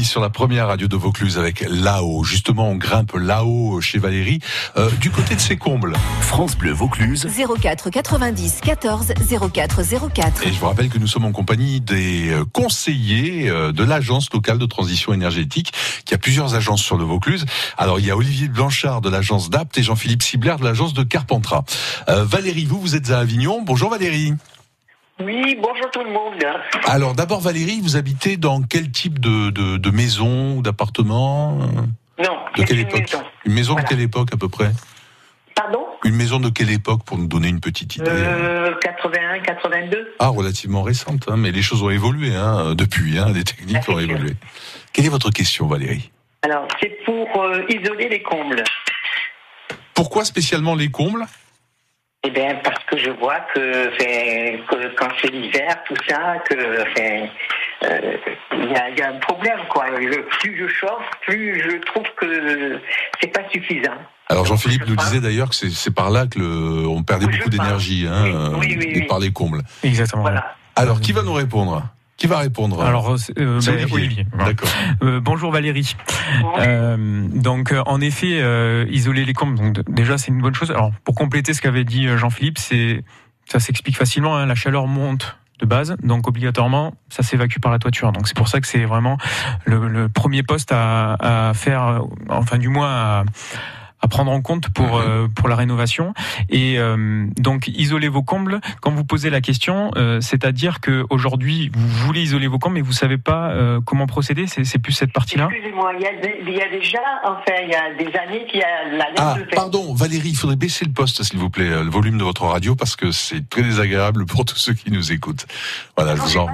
sur 0.09 0.21
la 0.21 0.31
première 0.31 0.67
radio 0.67 0.87
de 0.87 0.95
Vaucluse 0.97 1.37
avec 1.37 1.63
là-haut. 1.69 2.23
Justement, 2.23 2.67
on 2.69 2.75
grimpe 2.75 3.13
là-haut 3.13 3.79
chez 3.79 3.99
Valérie, 3.99 4.39
euh, 4.75 4.89
du 4.99 5.11
côté 5.11 5.35
de 5.35 5.39
ses 5.39 5.55
combles. 5.55 5.93
France 6.21 6.57
Bleu 6.57 6.71
Vaucluse. 6.71 7.27
04 7.61 7.91
90 7.91 8.61
14 8.61 9.13
04 9.53 9.81
04. 10.11 10.47
Et 10.47 10.51
je 10.51 10.59
vous 10.59 10.65
rappelle 10.65 10.89
que 10.89 10.97
nous 10.97 11.05
sommes 11.05 11.25
en 11.25 11.31
compagnie 11.31 11.79
des 11.79 12.29
euh, 12.29 12.43
conseillers 12.43 13.49
euh, 13.49 13.71
de 13.71 13.83
l'agence 13.83 14.33
locale 14.33 14.57
de 14.57 14.65
transition 14.65 15.13
énergétique, 15.13 15.73
qui 16.05 16.15
a 16.15 16.17
plusieurs 16.17 16.55
agences 16.55 16.81
sur 16.81 16.97
le 16.97 17.03
Vaucluse. 17.03 17.45
Alors, 17.77 17.99
il 17.99 18.07
y 18.07 18.11
a 18.11 18.17
Olivier 18.17 18.47
Blanchard 18.47 19.01
de 19.01 19.09
l'agence 19.09 19.51
DAPT 19.51 19.77
et 19.77 19.83
Jean-Philippe 19.83 20.23
Sibler 20.23 20.55
de 20.59 20.63
l'agence 20.63 20.95
de 20.95 21.03
Carpentras. 21.03 21.63
Euh, 22.09 22.25
Valérie, 22.25 22.65
vous, 22.65 22.81
vous 22.81 22.95
êtes 22.95 23.11
à 23.11 23.19
Avignon. 23.19 23.61
Bonjour 23.61 23.91
Valérie. 23.91 24.33
Oui, 25.21 25.57
bonjour 25.61 25.91
tout 25.91 26.03
le 26.03 26.11
monde. 26.11 26.43
Alors 26.85 27.13
d'abord 27.13 27.41
Valérie, 27.41 27.81
vous 27.81 27.97
habitez 27.97 28.37
dans 28.37 28.61
quel 28.61 28.89
type 28.91 29.19
de, 29.19 29.49
de, 29.49 29.77
de 29.77 29.89
maison 29.91 30.57
ou 30.57 30.61
d'appartement? 30.61 31.57
Non, 32.17 32.37
De 32.57 32.63
quelle 32.63 32.79
une 32.79 32.87
époque? 32.87 33.01
maison. 33.01 33.23
Une 33.45 33.53
maison 33.53 33.73
Voilà. 33.73 33.83
de 33.83 33.89
quelle 33.89 34.01
époque 34.01 34.29
à 34.33 34.37
peu 34.37 34.47
près? 34.47 34.71
Pardon? 35.55 35.85
Une 36.05 36.15
maison 36.15 36.39
de 36.39 36.49
quelle 36.49 36.69
époque 36.71 37.03
pour 37.03 37.17
nous 37.17 37.27
donner 37.27 37.49
une 37.49 37.59
petite 37.59 37.97
idée? 37.97 38.05
Euh, 38.09 38.73
81, 38.81 39.39
82. 39.39 40.15
Ah, 40.19 40.29
relativement 40.29 40.83
récente, 40.83 41.25
hein, 41.29 41.35
mais 41.35 41.51
les 41.51 41.61
choses 41.61 41.83
ont 41.83 41.89
évolué 41.89 42.33
hein, 42.35 42.73
depuis, 42.75 43.17
hein, 43.19 43.27
les 43.33 43.43
techniques 43.43 43.87
ont 43.89 43.99
évolué. 43.99 44.33
Quelle 44.93 45.05
est 45.05 45.09
votre 45.09 45.31
question 45.31 45.67
Valérie? 45.67 46.11
Alors, 46.43 46.65
c'est 46.81 46.97
pour 47.03 47.27
euh, 47.43 47.63
isoler 47.67 48.07
les 48.07 48.21
combles. 48.23 48.63
Pourquoi 49.93 50.23
spécialement 50.23 50.75
les 50.75 50.89
combles? 50.89 51.25
Eh 52.25 52.31
bien, 52.31 52.55
parce 52.63 52.83
que 52.83 52.97
je 52.97 53.11
vois 53.11 53.39
que, 53.55 53.91
fait, 53.97 54.59
que 54.69 54.93
quand 54.95 55.07
c'est 55.21 55.31
l'hiver, 55.31 55.77
tout 55.87 55.95
ça, 56.05 56.35
que 56.49 56.53
euh, 56.53 58.17
il 58.51 58.71
y, 58.71 58.75
a, 58.75 58.89
il 58.89 58.99
y 58.99 59.01
a 59.01 59.09
un 59.09 59.19
problème, 59.19 59.59
quoi. 59.69 59.89
Le- 59.89 60.25
plus 60.25 60.57
je 60.57 60.67
chauffe, 60.67 61.09
plus 61.21 61.61
je 61.61 61.77
trouve 61.85 62.03
que 62.17 62.77
c'est 63.21 63.31
pas 63.31 63.47
suffisant. 63.49 63.93
Alors 64.27 64.45
Jean-Philippe 64.45 64.85
nous 64.85 64.97
disait 64.97 65.21
d'ailleurs 65.21 65.49
que 65.49 65.55
c'est 65.55 65.93
par 65.95 66.09
là 66.09 66.27
que 66.27 66.39
le, 66.39 66.85
on 66.87 67.03
perdait 67.03 67.25
beaucoup 67.25 67.49
d'énergie, 67.49 68.05
hein, 68.05 68.51
oui, 68.59 68.75
oui, 68.77 68.85
et 68.85 68.99
oui. 68.99 69.07
par 69.07 69.19
les 69.19 69.31
combles. 69.31 69.61
Exactement. 69.83 70.29
Alors 70.75 70.99
qui 70.99 71.13
va 71.13 71.23
nous 71.23 71.33
répondre? 71.33 71.83
Qui 72.19 72.27
va 72.27 72.39
répondre? 72.39 72.81
Alors, 72.83 73.11
euh, 73.37 73.59
C'est 73.61 73.91
Olivier. 73.93 74.27
voilà. 74.33 74.49
D'accord. 74.51 74.69
Euh, 75.03 75.19
bonjour 75.21 75.51
Valérie. 75.51 75.95
Euh, 76.59 77.27
donc 77.33 77.71
euh, 77.71 77.81
en 77.85 78.01
effet, 78.01 78.39
euh, 78.41 78.85
isoler 78.89 79.23
les 79.23 79.33
combles, 79.33 79.57
donc 79.57 79.89
déjà 79.89 80.17
c'est 80.17 80.27
une 80.27 80.41
bonne 80.41 80.53
chose. 80.53 80.69
Alors 80.69 80.91
pour 81.05 81.15
compléter 81.15 81.53
ce 81.53 81.61
qu'avait 81.61 81.85
dit 81.85 82.07
euh, 82.07 82.17
Jean-Philippe, 82.17 82.57
c'est 82.57 83.03
ça 83.45 83.59
s'explique 83.61 83.95
facilement. 83.97 84.35
hein, 84.35 84.45
la 84.45 84.55
chaleur 84.55 84.85
monte 84.85 85.37
de 85.61 85.65
base, 85.65 85.95
donc 86.03 86.27
obligatoirement 86.27 86.93
ça 87.09 87.23
s'évacue 87.23 87.59
par 87.61 87.71
la 87.71 87.79
toiture. 87.79 88.11
Donc 88.11 88.27
c'est 88.27 88.35
pour 88.37 88.49
ça 88.49 88.59
que 88.59 88.67
c'est 88.67 88.83
vraiment 88.85 89.17
le, 89.65 89.87
le 89.87 90.09
premier 90.09 90.43
poste 90.43 90.73
à, 90.73 91.13
à 91.49 91.53
faire, 91.53 92.01
enfin 92.27 92.57
du 92.57 92.67
moins 92.67 92.89
à 92.89 93.23
à 94.01 94.07
prendre 94.07 94.31
en 94.31 94.41
compte 94.41 94.69
pour 94.69 94.97
euh, 94.97 95.27
pour 95.35 95.47
la 95.49 95.55
rénovation 95.55 96.13
et 96.49 96.79
euh, 96.79 97.25
donc 97.37 97.67
isoler 97.67 98.07
vos 98.07 98.23
combles 98.23 98.59
quand 98.81 98.91
vous 98.91 99.03
posez 99.03 99.29
la 99.29 99.41
question 99.41 99.91
euh, 99.97 100.21
c'est-à-dire 100.21 100.79
que 100.79 101.05
aujourd'hui 101.09 101.71
vous 101.73 101.87
voulez 102.05 102.21
isoler 102.21 102.47
vos 102.47 102.59
combles 102.59 102.75
mais 102.75 102.81
vous 102.81 102.93
savez 102.93 103.17
pas 103.17 103.49
euh, 103.49 103.79
comment 103.85 104.07
procéder 104.07 104.47
c'est 104.47 104.63
c'est 104.63 104.79
plus 104.79 104.93
cette 104.93 105.11
partie 105.13 105.37
là 105.37 105.47
Excusez-moi, 105.51 105.91
il 105.97 106.01
y, 106.03 106.07
a 106.07 106.13
des- 106.21 106.39
il 106.47 106.53
y 106.55 106.61
a 106.61 106.69
déjà, 106.69 106.99
enfin, 107.25 107.53
il 107.63 107.69
y 107.69 107.75
a 107.75 107.93
des 107.95 108.17
années 108.17 108.45
qu'il 108.49 108.59
y 108.59 108.63
a 108.63 108.97
la 108.97 109.05
Ah, 109.17 109.35
pardon, 109.53 109.93
Valérie, 109.93 110.29
il 110.29 110.35
faudrait 110.35 110.55
baisser 110.55 110.85
le 110.85 110.91
poste, 110.91 111.21
s'il 111.23 111.37
vous 111.39 111.49
plaît, 111.49 111.69
euh, 111.69 111.83
le 111.83 111.89
volume 111.89 112.17
de 112.17 112.23
votre 112.23 112.43
radio, 112.45 112.75
parce 112.75 112.95
que 112.95 113.11
c'est 113.11 113.47
très 113.49 113.61
désagréable 113.63 114.25
pour 114.25 114.45
tous 114.45 114.55
ceux 114.57 114.73
qui 114.73 114.91
nous 114.91 115.11
écoutent. 115.11 115.45
Voilà, 115.97 116.15
je 116.15 116.21
vous 116.21 116.37
en. 116.37 116.47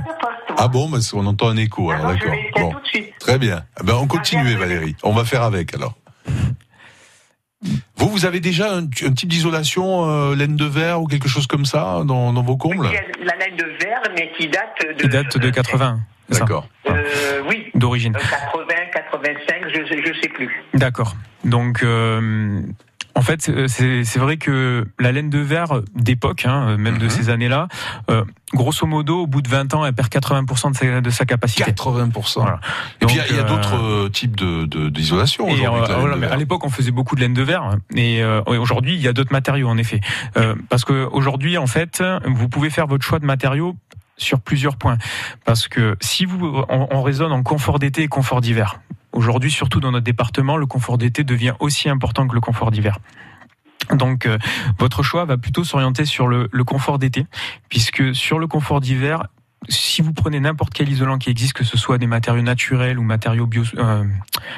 Ah 0.57 0.67
bon, 0.67 0.87
mais 0.89 0.99
on 1.13 1.25
entend 1.25 1.49
un 1.49 1.57
écho, 1.57 1.91
alors 1.91 2.07
d'accord. 2.07 2.33
Bon, 2.57 2.73
très 3.19 3.37
bien. 3.37 3.63
Eh 3.81 3.83
Ben, 3.85 3.95
on 3.95 4.07
continue, 4.07 4.55
Valérie. 4.55 4.95
On 5.03 5.13
va 5.13 5.25
faire 5.25 5.43
avec, 5.43 5.73
alors. 5.75 5.93
Vous, 8.15 8.25
avez 8.25 8.39
déjà 8.39 8.71
un, 8.73 8.83
un 8.83 9.11
type 9.13 9.27
d'isolation 9.27 10.09
euh, 10.09 10.35
laine 10.35 10.55
de 10.55 10.63
verre 10.63 11.01
ou 11.01 11.05
quelque 11.05 11.27
chose 11.27 11.47
comme 11.47 11.65
ça 11.65 12.03
dans, 12.05 12.31
dans 12.31 12.43
vos 12.43 12.55
combles 12.55 12.87
Il 12.89 12.93
y 12.93 12.97
a 12.97 13.35
la 13.35 13.45
laine 13.45 13.57
de 13.57 13.65
verre, 13.83 14.01
mais 14.15 14.31
qui 14.37 14.47
date 14.47 14.77
de. 14.97 15.01
qui 15.01 15.09
date 15.09 15.37
de 15.37 15.49
80 15.49 15.99
c'est 16.29 16.35
ça 16.35 16.39
D'accord. 16.39 16.67
Euh, 16.89 17.41
oui. 17.49 17.69
d'origine 17.75 18.15
Euh, 18.15 18.19
80, 18.19 18.65
85, 18.93 19.63
je 19.67 20.01
je 20.01 20.21
sais 20.21 20.29
plus. 20.29 20.63
D'accord. 20.73 21.15
Donc, 21.43 21.83
euh, 21.83 22.61
en 23.15 23.21
fait, 23.21 23.49
c'est 23.67 24.17
vrai 24.19 24.37
que 24.37 24.85
la 24.99 25.11
laine 25.11 25.29
de 25.29 25.39
verre 25.39 25.81
d'époque, 25.95 26.45
hein, 26.45 26.75
même 26.77 26.95
Mhm. 26.95 26.99
de 26.99 27.07
ces 27.09 27.29
années-là, 27.29 27.67
euh, 28.11 28.23
grosso 28.53 28.85
modo, 28.85 29.21
au 29.21 29.27
bout 29.27 29.41
de 29.41 29.47
20 29.49 29.73
ans, 29.73 29.85
elle 29.85 29.93
perd 29.93 30.09
80% 30.09 30.71
de 30.71 30.75
sa, 30.75 31.01
de 31.01 31.09
sa 31.09 31.25
capacité. 31.25 31.63
80%. 31.63 32.41
Voilà. 32.41 32.59
Et 33.01 33.05
puis, 33.05 33.17
il 33.29 33.35
y 33.35 33.39
a- 33.39 33.43
euh, 33.43 33.47
d'autres 33.47 33.75
euh, 33.81 34.09
types 34.09 34.35
de- 34.35 34.65
de- 34.65 34.89
d'isolation 34.89 35.45
aujourd'hui. 35.45 35.63
de 35.87 36.09
mais 36.15 36.17
verre. 36.17 36.33
à 36.33 36.37
l'époque, 36.37 36.65
on 36.65 36.69
faisait 36.69 36.91
beaucoup 36.91 37.15
de 37.15 37.21
laine 37.21 37.33
de 37.33 37.41
verre, 37.41 37.63
hein. 37.63 37.79
et 37.95 38.21
euh, 38.21 38.41
aujourd'hui, 38.47 38.95
il 38.95 39.01
y 39.01 39.07
a 39.07 39.13
d'autres 39.13 39.31
matériaux, 39.31 39.69
en 39.69 39.77
effet. 39.77 40.01
Euh, 40.37 40.55
parce 40.69 40.83
que 40.85 41.07
aujourd'hui, 41.11 41.57
en 41.57 41.67
fait, 41.67 42.03
vous 42.25 42.49
pouvez 42.49 42.69
faire 42.69 42.87
votre 42.87 43.05
choix 43.05 43.19
de 43.19 43.25
matériaux 43.25 43.75
sur 44.17 44.39
plusieurs 44.41 44.77
points. 44.77 44.97
Parce 45.45 45.67
que 45.67 45.95
si 46.01 46.25
vous, 46.25 46.63
on, 46.69 46.87
on 46.91 47.01
raisonne 47.01 47.31
en 47.31 47.43
confort 47.43 47.79
d'été 47.79 48.03
et 48.03 48.07
confort 48.07 48.41
d'hiver. 48.41 48.79
Aujourd'hui, 49.15 49.49
surtout 49.49 49.79
dans 49.79 49.91
notre 49.91 50.03
département, 50.03 50.57
le 50.57 50.65
confort 50.67 50.97
d'été 50.99 51.23
devient 51.23 51.53
aussi 51.59 51.89
important 51.89 52.27
que 52.27 52.35
le 52.35 52.41
confort 52.41 52.69
d'hiver. 52.69 52.99
Donc, 53.91 54.25
euh, 54.25 54.37
votre 54.77 55.03
choix 55.03 55.25
va 55.25 55.37
plutôt 55.37 55.63
s'orienter 55.63 56.05
sur 56.05 56.27
le, 56.27 56.49
le 56.51 56.63
confort 56.63 56.99
d'été, 56.99 57.25
puisque 57.69 58.13
sur 58.13 58.39
le 58.39 58.47
confort 58.47 58.81
d'hiver, 58.81 59.27
si 59.69 60.01
vous 60.01 60.11
prenez 60.13 60.39
n'importe 60.39 60.73
quel 60.73 60.89
isolant 60.89 61.17
qui 61.17 61.29
existe, 61.29 61.53
que 61.53 61.63
ce 61.63 61.77
soit 61.77 61.97
des 61.97 62.07
matériaux 62.07 62.41
naturels 62.43 62.99
ou 62.99 63.03
matériaux 63.03 63.47
bio, 63.47 63.63
euh, 63.77 64.03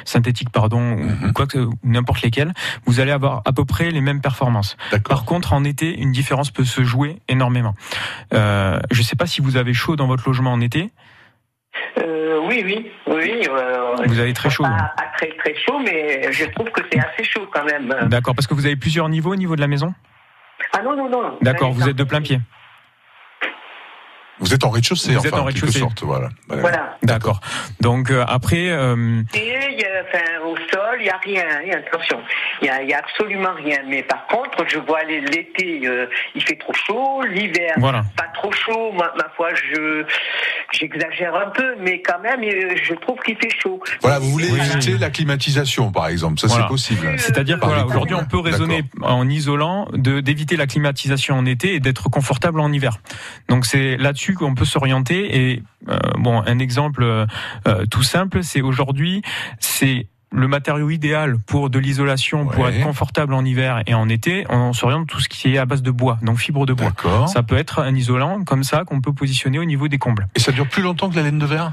synthétiques, 0.04 0.50
pardon, 0.50 0.96
ou- 0.98 1.26
ou 1.28 1.32
quoi 1.32 1.46
que, 1.46 1.68
n'importe 1.84 2.22
lesquels, 2.22 2.52
vous 2.84 3.00
allez 3.00 3.12
avoir 3.12 3.42
à 3.44 3.52
peu 3.52 3.64
près 3.64 3.90
les 3.90 4.00
mêmes 4.00 4.20
performances. 4.20 4.76
Par 5.08 5.24
contre, 5.24 5.52
en 5.52 5.62
été, 5.64 5.98
une 5.98 6.12
différence 6.12 6.50
peut 6.50 6.64
se 6.64 6.82
jouer 6.84 7.20
énormément. 7.28 7.74
Euh, 8.34 8.80
je 8.90 8.98
ne 8.98 9.04
sais 9.04 9.16
pas 9.16 9.26
si 9.26 9.40
vous 9.40 9.56
avez 9.56 9.72
chaud 9.72 9.94
dans 9.96 10.06
votre 10.08 10.24
logement 10.26 10.52
en 10.52 10.60
été. 10.60 10.90
Euh, 12.00 12.40
oui, 12.46 12.62
oui, 12.64 12.90
oui. 13.06 13.42
euh, 13.48 13.96
Vous 14.06 14.18
avez 14.20 14.32
très 14.32 14.50
chaud. 14.50 14.62
Pas, 14.62 14.68
hein. 14.70 14.90
pas 14.96 15.04
très 15.16 15.28
très 15.36 15.54
chaud, 15.56 15.78
mais 15.84 16.32
je 16.32 16.44
trouve 16.46 16.70
que 16.70 16.80
c'est 16.92 16.98
assez 17.00 17.24
chaud 17.24 17.46
quand 17.52 17.64
même. 17.64 17.94
D'accord, 18.08 18.34
parce 18.34 18.46
que 18.46 18.54
vous 18.54 18.66
avez 18.66 18.76
plusieurs 18.76 19.08
niveaux 19.08 19.32
au 19.32 19.36
niveau 19.36 19.56
de 19.56 19.60
la 19.60 19.66
maison? 19.66 19.92
Ah 20.72 20.82
non, 20.82 20.96
non, 20.96 21.08
non. 21.08 21.38
D'accord, 21.40 21.72
vous 21.72 21.88
êtes 21.88 21.96
de 21.96 22.04
plein 22.04 22.20
pied. 22.20 22.40
Vous 24.40 24.54
êtes 24.54 24.64
en 24.64 24.70
rez-de-chaussée, 24.70 25.12
Vous 25.12 25.18
enfin, 25.18 25.28
êtes 25.28 25.34
en 25.34 25.44
quelque 25.46 25.54
rez-de-chaussée. 25.60 25.78
sorte, 25.80 26.02
voilà. 26.02 26.28
Voilà. 26.48 26.96
D'accord. 27.02 27.40
Donc 27.80 28.10
euh, 28.10 28.24
après, 28.28 28.68
euh, 28.68 29.22
Et 29.34 29.58
il 29.72 29.80
y 29.80 29.84
a, 29.84 30.02
enfin, 30.06 30.24
au 30.46 30.56
sol, 30.72 30.96
il 31.00 31.04
n'y 31.04 31.10
a 31.10 31.18
rien, 31.18 31.44
attention. 31.86 32.20
Il 32.62 32.64
n'y 32.64 32.70
a, 32.70 32.82
il 32.82 32.88
y 32.90 32.94
a 32.94 32.98
absolument 32.98 33.54
rien. 33.56 33.78
Mais 33.88 34.02
par 34.02 34.26
contre, 34.28 34.64
je 34.68 34.78
vois 34.78 35.02
l'été, 35.04 35.80
euh, 35.86 36.06
il 36.34 36.42
fait 36.42 36.56
trop 36.56 36.72
chaud, 36.74 37.22
l'hiver, 37.22 37.74
Voilà. 37.78 38.04
pas 38.16 38.26
trop 38.34 38.52
chaud. 38.52 38.92
Ma, 38.92 39.12
ma 39.16 39.28
foi, 39.36 39.48
je 39.54 40.04
j'exagère 40.72 41.34
un 41.34 41.50
peu, 41.50 41.74
mais 41.80 42.02
quand 42.02 42.20
même, 42.20 42.42
euh, 42.42 42.74
je 42.82 42.94
trouve 42.94 43.18
qu'il 43.24 43.36
fait 43.36 43.50
chaud. 43.60 43.80
Voilà, 44.02 44.18
vous 44.18 44.30
voulez 44.30 44.48
éviter 44.48 44.98
la 44.98 45.10
climatisation, 45.10 45.90
par 45.90 46.08
exemple. 46.08 46.38
Ça, 46.38 46.46
Voilà. 46.46 46.64
c'est 46.64 46.68
possible. 46.68 47.18
C'est-à-dire 47.18 47.56
que 47.56 47.60
Par 47.60 47.70
voilà, 47.70 47.84
les 47.84 47.88
aujourd'hui, 47.88 48.16
on 48.16 48.24
peut 48.26 48.38
raisonner 48.38 48.82
en 49.02 49.28
isolant 49.28 49.88
de 49.92 50.20
d'éviter 50.20 50.56
la 50.56 50.66
climatisation 50.66 51.36
en 51.36 51.46
été 51.46 51.74
et 51.74 51.80
d'être 51.80 52.08
confortable 52.10 52.60
en 52.60 52.72
hiver. 52.72 52.98
Donc 53.48 53.64
c'est 53.66 53.96
là-dessus 53.96 54.27
qu'on 54.34 54.54
peut 54.54 54.64
s'orienter. 54.64 55.50
Et 55.50 55.62
euh, 55.88 55.98
bon, 56.18 56.42
un 56.44 56.58
exemple 56.58 57.02
euh, 57.02 57.26
euh, 57.66 57.86
tout 57.86 58.02
simple, 58.02 58.42
c'est 58.42 58.60
aujourd'hui, 58.60 59.22
c'est 59.60 60.06
le 60.30 60.46
matériau 60.46 60.90
idéal 60.90 61.38
pour 61.38 61.70
de 61.70 61.78
l'isolation, 61.78 62.46
pour 62.46 62.68
être 62.68 62.82
confortable 62.82 63.32
en 63.32 63.44
hiver 63.44 63.82
et 63.86 63.94
en 63.94 64.08
été, 64.10 64.44
on 64.50 64.74
s'oriente 64.74 65.06
tout 65.08 65.20
ce 65.20 65.28
qui 65.28 65.54
est 65.54 65.58
à 65.58 65.64
base 65.64 65.80
de 65.80 65.90
bois, 65.90 66.18
donc 66.22 66.38
fibre 66.38 66.66
de 66.66 66.74
bois. 66.74 66.92
Ça 67.26 67.42
peut 67.42 67.56
être 67.56 67.80
un 67.80 67.94
isolant 67.94 68.44
comme 68.44 68.62
ça 68.62 68.84
qu'on 68.84 69.00
peut 69.00 69.14
positionner 69.14 69.58
au 69.58 69.64
niveau 69.64 69.88
des 69.88 69.96
combles. 69.96 70.28
Et 70.34 70.40
ça 70.40 70.52
dure 70.52 70.68
plus 70.68 70.82
longtemps 70.82 71.08
que 71.08 71.16
la 71.16 71.22
laine 71.22 71.38
de 71.38 71.46
verre? 71.46 71.72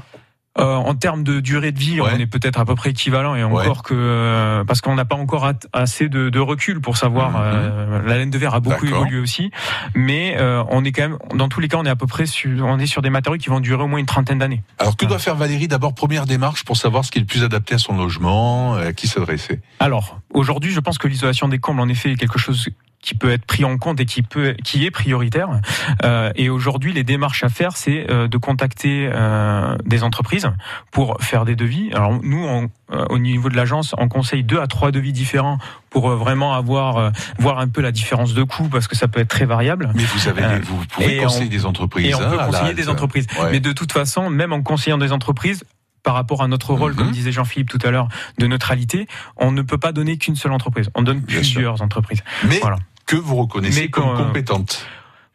Euh, 0.58 0.74
en 0.74 0.94
termes 0.94 1.22
de 1.22 1.40
durée 1.40 1.70
de 1.70 1.78
vie, 1.78 2.00
on 2.00 2.08
est 2.18 2.26
peut-être 2.26 2.58
à 2.58 2.64
peu 2.64 2.74
près 2.74 2.90
équivalent 2.90 3.34
et 3.34 3.44
encore 3.44 3.82
que 3.82 3.92
euh, 3.94 4.64
parce 4.64 4.80
qu'on 4.80 4.94
n'a 4.94 5.04
pas 5.04 5.16
encore 5.16 5.50
assez 5.74 6.08
de, 6.08 6.30
de 6.30 6.38
recul 6.40 6.80
pour 6.80 6.96
savoir. 6.96 7.34
euh, 7.36 8.00
la 8.06 8.16
laine 8.16 8.30
de 8.30 8.38
verre 8.38 8.54
a 8.54 8.60
beaucoup 8.60 8.86
Mhm. 8.86 8.94
Évolué 8.94 9.18
aussi, 9.20 9.50
mais 9.94 10.36
euh, 10.38 10.62
on 10.70 10.84
est 10.84 10.92
quand 10.92 11.02
même 11.02 11.18
dans 11.34 11.48
tous 11.48 11.60
les 11.60 11.68
cas, 11.68 11.76
on 11.78 11.84
est 11.84 11.90
à 11.90 11.96
peu 11.96 12.06
près 12.06 12.24
sur, 12.26 12.64
on 12.64 12.78
est 12.78 12.86
sur 12.86 13.02
des 13.02 13.10
matériaux 13.10 13.38
qui 13.38 13.48
vont 13.50 13.60
durer 13.60 13.82
au 13.82 13.86
moins 13.86 13.98
une 13.98 14.06
trentaine 14.06 14.38
d'années. 14.38 14.62
Alors, 14.78 14.96
que 14.96 15.04
doit 15.06 15.18
faire 15.18 15.34
Valérie 15.36 15.68
D'abord, 15.68 15.94
première 15.94 16.24
démarche 16.26 16.64
pour 16.64 16.76
savoir 16.76 17.04
ce 17.04 17.10
qui 17.10 17.18
est 17.18 17.22
le 17.22 17.26
plus 17.26 17.44
adapté 17.44 17.74
à 17.74 17.78
son 17.78 17.96
logement, 17.96 18.74
à 18.74 18.92
qui 18.92 19.08
s'adresser? 19.08 19.60
Alors 19.80 20.18
aujourd'hui, 20.32 20.70
je 20.72 20.80
pense 20.80 20.96
que 20.98 21.08
l'isolation 21.08 21.48
des 21.48 21.58
combles 21.58 21.80
en 21.80 21.88
effet 21.88 22.12
est 22.12 22.16
quelque 22.16 22.38
chose 22.38 22.68
qui 23.06 23.14
peut 23.14 23.30
être 23.30 23.44
pris 23.46 23.64
en 23.64 23.78
compte 23.78 24.00
et 24.00 24.04
qui 24.04 24.22
peut 24.22 24.56
qui 24.64 24.84
est 24.84 24.90
prioritaire. 24.90 25.48
Euh, 26.04 26.32
et 26.34 26.50
aujourd'hui, 26.50 26.92
les 26.92 27.04
démarches 27.04 27.44
à 27.44 27.48
faire, 27.48 27.76
c'est 27.76 28.10
euh, 28.10 28.26
de 28.26 28.36
contacter 28.36 29.08
euh, 29.12 29.76
des 29.86 30.02
entreprises 30.02 30.50
pour 30.90 31.16
faire 31.20 31.44
des 31.44 31.54
devis. 31.54 31.90
Alors 31.94 32.18
nous, 32.22 32.44
on- 32.44 32.68
au 33.10 33.18
niveau 33.18 33.48
de 33.48 33.56
l'agence, 33.56 33.94
on 33.98 34.08
conseille 34.08 34.42
deux 34.44 34.60
à 34.60 34.66
trois 34.66 34.90
devis 34.92 35.12
différents 35.12 35.58
pour 35.90 36.08
vraiment 36.10 36.54
avoir 36.54 36.96
euh, 36.98 37.10
voir 37.38 37.58
un 37.60 37.68
peu 37.68 37.80
la 37.80 37.92
différence 37.92 38.34
de 38.34 38.42
coût 38.42 38.68
parce 38.68 38.86
que 38.88 38.96
ça 38.96 39.06
peut 39.08 39.20
être 39.20 39.28
très 39.28 39.44
variable. 39.46 39.90
Mais 39.94 40.02
vous 40.04 40.28
avez, 40.28 40.42
des- 40.42 40.60
vous 40.64 40.84
pouvez 40.90 41.16
conseiller 41.18 41.46
on- 41.46 41.48
des 41.50 41.64
entreprises. 41.66 42.06
Et 42.06 42.14
on 42.14 42.20
hein, 42.20 42.30
peut 42.30 42.38
conseiller 42.44 42.74
des 42.74 42.88
entreprises. 42.88 43.26
Ouais. 43.40 43.50
Mais 43.52 43.60
de 43.60 43.72
toute 43.72 43.92
façon, 43.92 44.30
même 44.30 44.52
en 44.52 44.62
conseillant 44.62 44.98
des 44.98 45.12
entreprises, 45.12 45.62
par 46.02 46.14
rapport 46.14 46.40
à 46.44 46.46
notre 46.46 46.72
rôle, 46.72 46.94
comme 46.94 47.10
disait 47.10 47.32
Jean-Philippe 47.32 47.68
tout 47.68 47.80
à 47.84 47.90
l'heure, 47.90 48.06
de 48.38 48.46
neutralité, 48.46 49.08
on 49.36 49.50
ne 49.50 49.62
peut 49.62 49.78
pas 49.78 49.90
donner 49.90 50.18
qu'une 50.18 50.36
seule 50.36 50.52
entreprise. 50.52 50.88
On 50.94 51.02
donne 51.02 51.20
plusieurs 51.22 51.82
entreprises. 51.82 52.22
Mais 52.48 52.58
Voilà. 52.60 52.76
Que 53.06 53.16
vous 53.16 53.36
reconnaissez 53.36 53.82
Mais 53.82 53.88
comme 53.88 54.08
euh, 54.08 54.16
compétente. 54.16 54.86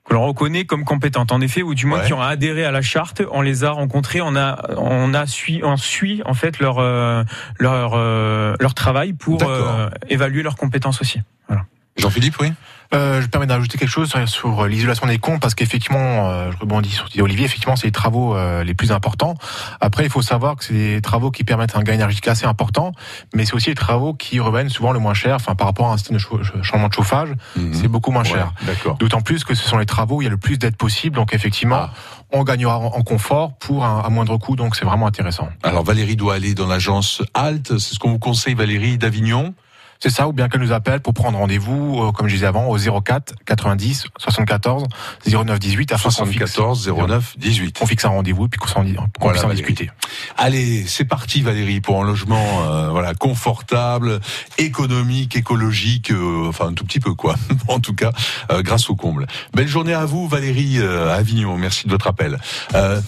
que 0.06 0.14
l'on 0.14 0.26
reconnaît 0.28 0.66
comme 0.66 0.84
compétentes, 0.84 1.32
en 1.32 1.40
effet, 1.42 1.62
ou 1.62 1.74
du 1.74 1.86
moins 1.86 2.00
Ouais. 2.00 2.06
qui 2.08 2.14
ont 2.14 2.22
adhéré 2.22 2.66
à 2.66 2.72
la 2.72 2.82
charte, 2.82 3.22
on 3.32 3.42
les 3.42 3.64
a 3.64 3.72
rencontrés, 3.72 4.20
on 4.22 4.36
a, 4.36 4.62
on 4.78 5.14
a 5.14 5.26
suivi, 5.26 5.64
on 5.64 5.78
suit 5.78 6.22
en 6.26 6.34
fait 6.34 6.60
leur 6.60 6.80
euh, 6.80 7.24
leur 7.60 7.94
euh, 7.96 8.56
leur 8.60 8.74
travail 8.74 9.14
pour 9.14 9.42
euh, 9.44 9.90
évaluer 10.10 10.44
leurs 10.44 10.58
compétences 10.58 11.02
aussi. 11.02 11.22
Voilà. 11.48 11.64
Jean-Philippe, 11.98 12.36
oui? 12.42 12.52
Euh, 12.94 13.22
je 13.22 13.26
me 13.26 13.28
permets 13.30 13.48
d'ajouter 13.48 13.78
quelque 13.78 13.90
chose 13.90 14.10
sur, 14.10 14.28
sur 14.28 14.68
l'isolation 14.68 15.08
des 15.08 15.18
comptes 15.18 15.40
parce 15.42 15.56
qu'effectivement, 15.56 16.30
euh, 16.30 16.52
je 16.52 16.58
rebondis 16.58 16.90
sur 16.90 17.08
ce 17.10 17.22
Olivier, 17.22 17.46
effectivement, 17.46 17.76
c'est 17.76 17.88
les 17.88 17.92
travaux 17.92 18.36
euh, 18.36 18.64
les 18.64 18.74
plus 18.74 18.92
importants. 18.92 19.36
Après, 19.80 20.04
il 20.04 20.10
faut 20.10 20.22
savoir 20.22 20.56
que 20.58 20.66
c'est 20.66 20.74
des 20.74 21.02
travaux 21.02 21.32
qui 21.32 21.44
permettent 21.44 21.76
un 21.76 21.84
gain 21.84 21.94
énergétique 21.94 22.28
assez 22.28 22.46
important, 22.46 22.92
mais 23.34 23.46
c'est 23.46 23.54
aussi 23.54 23.70
les 23.70 23.76
travaux 23.76 24.14
qui 24.14 24.40
reviennent 24.40 24.70
souvent 24.70 24.92
le 24.92 25.00
moins 25.00 25.14
cher. 25.14 25.36
Enfin, 25.36 25.56
par 25.56 25.68
rapport 25.68 25.88
à 25.88 25.94
un 25.94 25.98
système 25.98 26.18
de 26.18 26.22
changement 26.64 26.88
de 26.90 26.94
chauffage, 26.94 27.30
c'est 27.74 27.88
beaucoup 27.88 28.12
moins 28.12 28.24
Mhm. 28.24 28.32
Ouais, 28.68 28.76
cher. 28.76 28.96
D'autant 29.00 29.22
plus 29.22 29.44
que 29.44 29.56
ce 29.56 29.68
sont 29.68 29.78
les 29.78 29.86
travaux 29.86 30.18
où 30.18 30.22
il 30.22 30.26
y 30.26 30.28
a 30.28 30.32
le 30.32 30.38
plus 30.38 30.58
d'aide 30.58 30.76
possible. 30.76 31.16
Donc, 31.16 31.34
effectivement, 31.34 31.78
Ah. 31.84 31.94
on 32.32 32.44
gagnera 32.44 32.78
en, 32.78 33.02
confort 33.04 33.54
pour 33.58 33.84
un, 33.86 34.00
à 34.02 34.10
moindre 34.10 34.38
coût. 34.38 34.56
Donc, 34.56 34.76
c'est 34.76 34.86
vraiment 34.86 35.08
intéressant. 35.08 35.50
Alors 35.64 35.84
Valérie 35.84 36.16
doit 36.16 36.36
aller 36.36 36.54
dans 36.54 36.68
l'agence 36.68 37.22
Alt. 37.34 37.78
C'est 37.80 37.96
ce 37.96 38.00
qu'on 38.00 38.12
vous 38.12 38.20
conseille, 38.20 38.54
Valérie 38.54 38.98
d'Avignon. 38.98 39.54
C'est 40.04 40.10
ça, 40.10 40.28
ou 40.28 40.34
bien 40.34 40.50
qu'elle 40.50 40.62
nous 40.62 40.72
appelle 40.72 41.00
pour 41.00 41.14
prendre 41.14 41.38
rendez-vous, 41.38 42.02
euh, 42.02 42.12
comme 42.12 42.28
je 42.28 42.34
disais 42.34 42.48
avant, 42.48 42.66
au 42.68 42.78
04 43.02 43.36
90 43.46 44.06
74 44.18 44.86
09 45.28 45.60
18 45.60 45.92
afin 45.94 46.10
qu'on 46.10 46.26
fixe- 46.26 46.52
74 46.54 46.88
09 47.08 47.36
18. 47.38 47.78
On 47.82 47.86
fixe 47.86 48.04
un 48.06 48.10
rendez-vous 48.10 48.46
et 48.46 48.50
puis 48.50 48.60
qu'on 48.60 48.68
s'en- 48.68 48.84
qu'on 48.84 49.08
Voilà, 49.20 49.34
puisse 49.34 49.44
en 49.46 49.50
discuter. 49.50 49.92
Allez, 50.38 50.86
c'est 50.88 51.06
parti 51.06 51.42
Valérie 51.44 51.82
pour 51.82 52.02
un 52.02 52.06
logement 52.06 52.64
euh, 52.64 52.90
voilà 52.90 53.14
confortable, 53.14 54.20
économique, 54.58 55.36
écologique, 55.36 56.12
euh, 56.12 56.48
enfin 56.50 56.70
un 56.70 56.74
tout 56.74 56.84
petit 56.86 57.00
peu 57.00 57.14
quoi. 57.14 57.36
en 57.68 57.80
tout 57.80 57.94
cas, 57.94 58.12
euh, 58.52 58.64
grâce 58.64 58.90
au 58.90 58.96
comble. 58.96 59.28
Belle 59.54 59.68
journée 59.68 59.94
à 59.94 60.06
vous 60.06 60.28
Valérie 60.28 60.80
euh, 60.80 61.12
à 61.12 61.16
Avignon. 61.16 61.58
Merci 61.58 61.86
de 61.86 61.92
votre 61.92 62.08
appel. 62.08 62.40
Euh, 62.74 63.00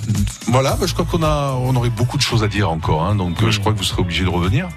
voilà, 0.47 0.75
bah, 0.79 0.85
je 0.87 0.93
crois 0.93 1.05
qu'on 1.05 1.23
a 1.23 1.53
on 1.53 1.75
aurait 1.75 1.89
beaucoup 1.89 2.17
de 2.17 2.21
choses 2.23 2.43
à 2.43 2.47
dire 2.47 2.69
encore, 2.69 3.03
hein, 3.03 3.15
donc 3.15 3.41
euh, 3.41 3.49
je 3.49 3.59
crois 3.59 3.73
que 3.73 3.77
vous 3.79 3.83
serez 3.83 4.01
obligé 4.01 4.23
de 4.23 4.29
revenir. 4.29 4.67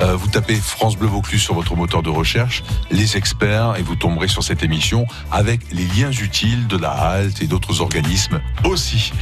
Euh, 0.00 0.14
vous 0.16 0.28
tapez 0.28 0.54
France 0.54 0.96
Bleu 0.96 1.08
Vaucluse 1.08 1.42
sur 1.42 1.54
votre 1.54 1.74
moteur 1.74 2.02
de 2.02 2.10
recherche, 2.10 2.62
les 2.90 3.16
experts, 3.16 3.74
et 3.78 3.82
vous 3.82 3.96
tomberez 3.96 4.28
sur 4.28 4.44
cette 4.44 4.62
émission 4.62 5.06
avec 5.32 5.60
les 5.72 5.86
liens 5.86 6.12
utiles 6.12 6.68
de 6.68 6.76
la 6.76 6.90
halte 6.90 7.42
et 7.42 7.46
d'autres 7.46 7.80
organismes 7.80 8.40
aussi. 8.64 9.12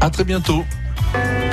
À 0.00 0.08
très 0.10 0.24
bientôt. 0.24 0.64
France 0.96 1.43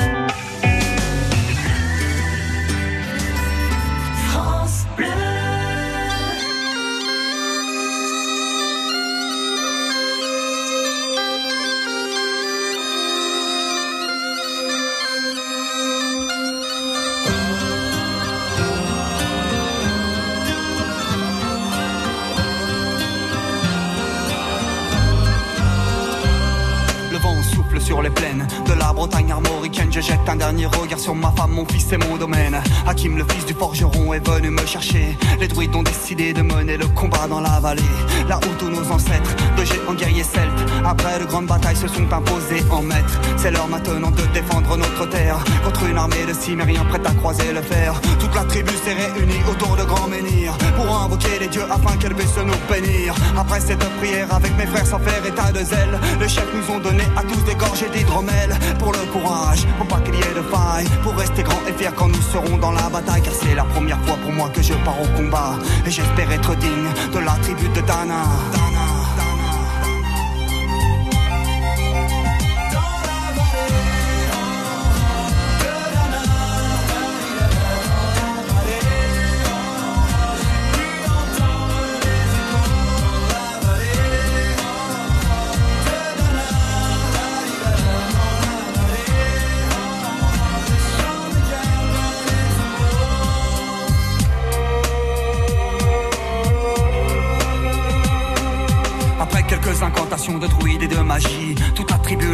un 30.28 30.36
dernier 30.36 30.66
regard 30.66 31.00
sur 31.00 31.16
ma 31.16 31.32
femme, 31.32 31.52
mon 31.52 31.66
fils 31.66 31.92
et 31.92 31.98
mon 31.98 32.18
domaine. 32.18 32.62
Hakim, 32.88 33.18
le 33.18 33.26
fils 33.30 33.46
du 33.46 33.54
forgeron, 33.54 34.14
est 34.14 34.26
venu 34.28 34.50
me 34.50 34.66
chercher. 34.66 35.18
Les 35.40 35.48
druides 35.48 35.76
ont 35.76 35.84
décidé 35.84 36.34
de 36.34 36.42
mener 36.42 36.78
le 36.78 36.88
combat 36.88 37.28
dans 37.28 37.40
la 37.42 37.60
vallée. 37.60 37.82
Là 38.28 38.40
où 38.40 38.56
tous 38.60 38.70
nos 38.70 38.92
ancêtres, 38.92 39.36
de 39.58 39.64
géants 39.64 39.94
guerriers 39.94 40.24
celtes, 40.24 40.61
après 40.92 41.20
de 41.20 41.26
grandes 41.26 41.48
batailles, 41.48 41.76
se 41.76 41.88
sont 41.88 42.12
imposés 42.12 42.64
en 42.70 42.82
maîtres. 42.82 43.20
C'est 43.38 43.52
l'heure 43.52 43.68
maintenant 43.68 44.12
de 44.12 44.24
défendre 44.34 44.76
notre 44.78 45.06
terre 45.10 45.40
contre 45.64 45.86
une 45.86 45.98
armée 45.98 46.26
de 46.28 46.34
cimériens 46.34 46.84
prête 46.86 47.08
à 47.08 47.14
croiser 47.14 47.54
le 47.54 47.62
fer. 47.62 47.94
Toute 48.20 48.36
la 48.36 48.44
tribu 48.44 48.74
s'est 48.84 48.94
réunie 48.94 49.42
autour 49.50 49.76
de 49.78 49.84
grands 49.84 50.10
menhirs 50.10 50.58
pour 50.76 50.88
invoquer 51.04 51.40
les 51.40 51.48
dieux 51.48 51.68
afin 51.70 51.96
qu'elle 51.98 52.14
puisse 52.14 52.38
nous 52.38 52.62
bénir. 52.70 53.16
Après 53.38 53.62
cette 53.62 53.86
prière, 54.00 54.28
avec 54.34 54.56
mes 54.58 54.68
frères 54.68 54.86
sans 54.86 55.00
faire 55.00 55.26
état 55.26 55.52
de 55.52 55.64
zèle, 55.64 55.98
les 56.20 56.28
chefs 56.28 56.54
nous 56.54 56.76
ont 56.76 56.80
donné 56.80 57.04
à 57.16 57.22
tous 57.24 57.42
des 57.50 57.56
gorgées 57.56 57.90
d'hydromel 57.90 58.50
pour 58.78 58.92
le 58.92 59.04
courage, 59.14 59.66
pour 59.78 59.88
pas 59.88 60.02
qu'il 60.02 60.16
y 60.16 60.20
ait 60.20 60.36
de 60.36 60.46
faille, 60.54 60.88
pour 61.04 61.16
rester 61.16 61.44
grands 61.44 61.66
et 61.70 61.74
fiers 61.74 61.96
quand 61.96 62.10
nous 62.10 62.26
serons 62.34 62.58
dans 62.58 62.72
la 62.72 62.90
bataille. 62.90 63.22
Car 63.22 63.34
c'est 63.34 63.56
la 63.56 63.64
première 63.64 64.02
fois 64.06 64.18
pour 64.18 64.34
moi 64.34 64.50
que 64.50 64.62
je 64.62 64.74
pars 64.86 65.02
au 65.02 65.08
combat 65.18 65.54
et 65.86 65.92
j'espère 65.92 66.30
être 66.32 66.54
digne 66.56 66.90
de 67.14 67.20
la 67.20 67.34
tribu 67.44 67.68
de. 67.70 67.82
Dana. 67.82 68.91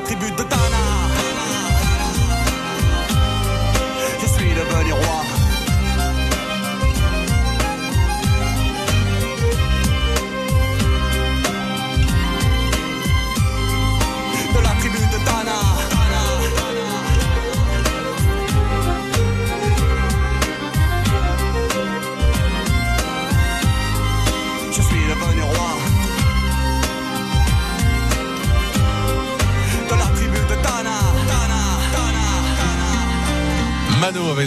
Tribu 0.00 0.30
de 0.36 0.45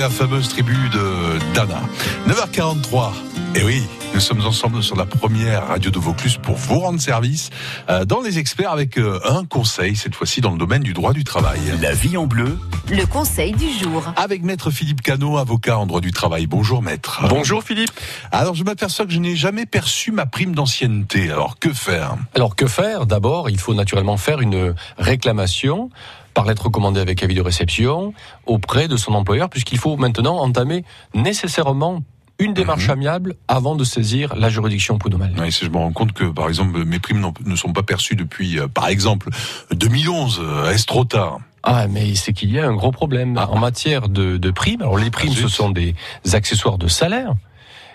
la 0.10 0.16
fameuse 0.16 0.49
tribu 0.49 0.76
de 0.89 1.53
Dana. 1.53 1.82
9h43. 2.28 3.12
Et 3.55 3.64
oui, 3.64 3.84
nous 4.14 4.20
sommes 4.20 4.43
ensemble 4.45 4.82
sur 4.82 4.95
la 4.95 5.05
première 5.05 5.68
radio 5.68 5.91
de 5.91 5.99
Vaucluse 5.99 6.38
pour 6.38 6.55
vous 6.55 6.80
rendre 6.80 6.99
service 6.99 7.51
euh, 7.89 8.05
dans 8.05 8.22
les 8.22 8.39
experts 8.39 8.72
avec 8.72 8.97
euh, 8.97 9.20
un 9.24 9.45
conseil, 9.45 9.95
cette 9.95 10.16
fois-ci 10.16 10.41
dans 10.41 10.51
le 10.51 10.57
domaine 10.57 10.82
du 10.82 10.93
droit 10.93 11.14
du 11.14 11.24
travail. 11.24 11.60
La 11.82 11.93
vie 11.93 12.18
en 12.18 12.26
bleu. 12.26 12.57
Le 12.89 13.05
conseil 13.05 13.51
du 13.51 13.72
jour. 13.72 14.03
Avec 14.16 14.41
maître 14.43 14.72
Philippe 14.72 15.01
Cano, 15.01 15.38
avocat 15.38 15.78
en 15.78 15.86
droit 15.86 16.01
du 16.01 16.12
travail. 16.12 16.47
Bonjour 16.47 16.82
maître. 16.82 17.22
Bonjour 17.30 17.64
Philippe. 17.64 17.91
Alors 18.32 18.55
je 18.55 18.64
m'aperçois 18.64 19.05
que 19.05 19.12
je 19.12 19.20
n'ai 19.20 19.36
jamais 19.36 19.68
perçu 19.68 20.12
ma 20.12 20.26
prime 20.26 20.55
d'ancienneté. 20.55 21.30
Alors 21.32 21.60
que 21.60 21.72
faire? 21.72 22.16
Alors 22.34 22.55
que 22.55 22.66
faire? 22.66 23.05
D'abord, 23.05 23.49
il 23.49 23.60
faut 23.60 23.76
naturellement 23.76 24.18
faire 24.18 24.41
une 24.41 24.74
réclamation 24.97 25.91
par 26.40 26.46
lettre 26.46 26.70
commandée 26.70 27.02
avec 27.02 27.22
avis 27.22 27.36
de 27.36 27.42
réception 27.42 28.14
auprès 28.46 28.88
de 28.88 28.96
son 28.96 29.14
employeur, 29.14 29.50
puisqu'il 29.50 29.78
faut 29.78 29.98
maintenant 29.98 30.38
entamer 30.38 30.86
nécessairement 31.14 32.02
une 32.38 32.54
démarche 32.54 32.88
amiable 32.88 33.36
avant 33.50 33.76
de 33.76 33.84
saisir 33.84 34.34
la 34.38 34.48
juridiction 34.48 34.98
prud'homale. 34.98 35.34
Si 35.52 35.66
je 35.66 35.70
me 35.70 35.76
rends 35.76 35.92
compte 35.92 36.14
que, 36.14 36.24
par 36.24 36.48
exemple, 36.48 36.86
mes 36.86 37.00
primes 37.00 37.30
ne 37.46 37.56
sont 37.58 37.74
pas 37.74 37.84
perçues 37.84 38.16
depuis, 38.16 38.58
euh, 38.58 38.70
par 38.70 38.88
exemple, 38.88 39.28
2011, 39.74 40.40
euh, 40.42 40.72
est-ce 40.72 40.86
trop 40.86 41.04
tard? 41.04 41.40
Ah, 41.64 41.90
mais 41.90 42.16
c'est 42.16 42.32
qu'il 42.32 42.54
y 42.54 42.58
a 42.58 42.66
un 42.66 42.74
gros 42.74 42.92
problème 42.94 43.38
en 43.38 43.60
matière 43.60 44.08
de, 44.08 44.38
de 44.38 44.52
primes. 44.52 44.82
Alors 44.82 44.98
les 44.98 45.12
primes, 45.12 45.34
ce 45.34 45.50
sont 45.50 45.72
des 45.72 45.94
accessoires 46.32 46.78
de 46.78 46.88
salaire. 46.88 47.34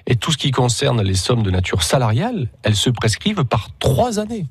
Et 0.06 0.16
tout 0.16 0.32
ce 0.32 0.36
qui 0.36 0.50
concerne 0.50 1.00
les 1.00 1.14
sommes 1.14 1.44
de 1.44 1.50
nature 1.50 1.82
salariale, 1.82 2.48
elles 2.62 2.76
se 2.76 2.90
prescrivent 2.90 3.44
par 3.44 3.70
trois 3.78 4.18
années. 4.18 4.44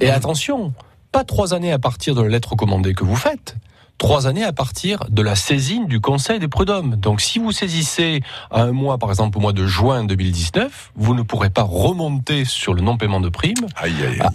Et 0.00 0.08
attention, 0.08 0.72
pas 1.12 1.24
trois 1.24 1.54
années 1.54 1.72
à 1.72 1.78
partir 1.78 2.14
de 2.14 2.22
la 2.22 2.28
lettre 2.28 2.56
commandée 2.56 2.94
que 2.94 3.04
vous 3.04 3.16
faites. 3.16 3.56
Trois 3.98 4.28
années 4.28 4.44
à 4.44 4.52
partir 4.52 5.04
de 5.08 5.22
la 5.22 5.34
saisine 5.34 5.86
du 5.86 6.00
Conseil 6.00 6.38
des 6.38 6.46
prud'hommes. 6.46 6.94
Donc, 6.94 7.20
si 7.20 7.40
vous 7.40 7.50
saisissez 7.50 8.20
à 8.52 8.62
un 8.62 8.72
mois, 8.72 8.96
par 8.96 9.10
exemple 9.10 9.38
au 9.38 9.40
mois 9.40 9.52
de 9.52 9.66
juin 9.66 10.04
2019, 10.04 10.92
vous 10.94 11.14
ne 11.14 11.22
pourrez 11.22 11.50
pas 11.50 11.64
remonter 11.64 12.44
sur 12.44 12.74
le 12.74 12.80
non-paiement 12.80 13.20
de 13.20 13.28
primes 13.28 13.66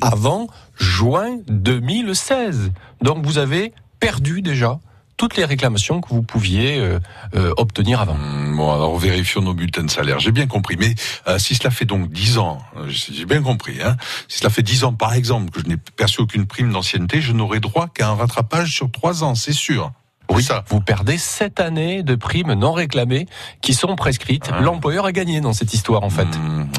avant 0.01 0.47
juin 0.77 1.37
2016. 1.47 2.71
Donc, 3.01 3.25
vous 3.25 3.37
avez 3.37 3.73
perdu 4.01 4.41
déjà 4.41 4.79
toutes 5.17 5.37
les 5.37 5.45
réclamations 5.45 6.01
que 6.01 6.09
vous 6.09 6.23
pouviez 6.23 6.79
euh, 6.79 6.99
euh, 7.35 7.53
obtenir 7.57 8.01
avant. 8.01 8.17
Bon, 8.55 8.71
alors 8.71 8.97
vérifions 8.97 9.41
nos 9.41 9.53
bulletins 9.53 9.83
de 9.83 9.89
salaire. 9.89 10.19
J'ai 10.19 10.31
bien 10.31 10.47
compris. 10.47 10.75
Mais 10.77 10.95
euh, 11.27 11.37
si 11.39 11.55
cela 11.55 11.69
fait 11.69 11.85
donc 11.85 12.11
10 12.11 12.37
ans, 12.37 12.59
j'ai 12.87 13.25
bien 13.25 13.41
compris, 13.41 13.81
hein, 13.81 13.95
si 14.27 14.39
cela 14.39 14.49
fait 14.49 14.63
10 14.63 14.85
ans, 14.85 14.93
par 14.93 15.13
exemple, 15.13 15.51
que 15.51 15.61
je 15.61 15.65
n'ai 15.65 15.77
perçu 15.77 16.21
aucune 16.21 16.45
prime 16.45 16.71
d'ancienneté, 16.71 17.21
je 17.21 17.33
n'aurai 17.33 17.59
droit 17.59 17.87
qu'à 17.87 18.09
un 18.09 18.15
rattrapage 18.15 18.73
sur 18.73 18.91
3 18.91 19.23
ans, 19.23 19.35
c'est 19.35 19.53
sûr. 19.53 19.91
Oui, 20.31 20.47
vous 20.67 20.79
perdez 20.79 21.17
sept 21.17 21.59
années 21.59 22.01
de 22.01 22.15
primes 22.15 22.53
non 22.53 22.71
réclamées 22.71 23.27
qui 23.61 23.73
sont 23.73 23.95
prescrites. 23.95 24.49
L'employeur 24.61 25.05
a 25.05 25.11
gagné 25.11 25.41
dans 25.41 25.53
cette 25.53 25.73
histoire, 25.73 26.03
en 26.03 26.09
fait. 26.09 26.27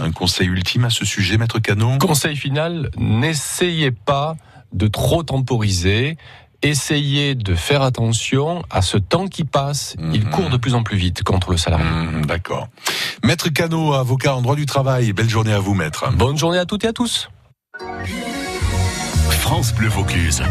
Un 0.02 0.10
conseil 0.12 0.48
ultime 0.48 0.86
à 0.86 0.90
ce 0.90 1.04
sujet, 1.04 1.36
maître 1.36 1.58
Canon 1.60 1.98
Conseil 1.98 2.36
final, 2.36 2.90
n'essayez 2.96 3.90
pas 3.90 4.36
de 4.72 4.88
trop 4.88 5.22
temporiser. 5.22 6.16
Essayez 6.64 7.34
de 7.34 7.54
faire 7.54 7.82
attention 7.82 8.62
à 8.70 8.80
ce 8.80 8.96
temps 8.96 9.26
qui 9.28 9.44
passe. 9.44 9.96
Il 10.14 10.24
court 10.30 10.48
de 10.48 10.56
plus 10.56 10.74
en 10.74 10.82
plus 10.82 10.96
vite 10.96 11.22
contre 11.22 11.50
le 11.50 11.58
salarié. 11.58 11.84
Mmh, 11.84 12.24
D'accord. 12.24 12.68
Maître 13.22 13.50
Cano, 13.50 13.92
avocat 13.92 14.34
en 14.34 14.40
droit 14.40 14.56
du 14.56 14.64
travail. 14.64 15.12
Belle 15.12 15.28
journée 15.28 15.52
à 15.52 15.58
vous, 15.58 15.74
maître. 15.74 16.10
Bonne 16.12 16.38
journée 16.38 16.56
à 16.56 16.64
toutes 16.64 16.84
et 16.84 16.88
à 16.88 16.94
tous. 16.94 17.28
France 19.28 19.74
Bleu 19.74 19.88
Vaucluse. 19.88 20.42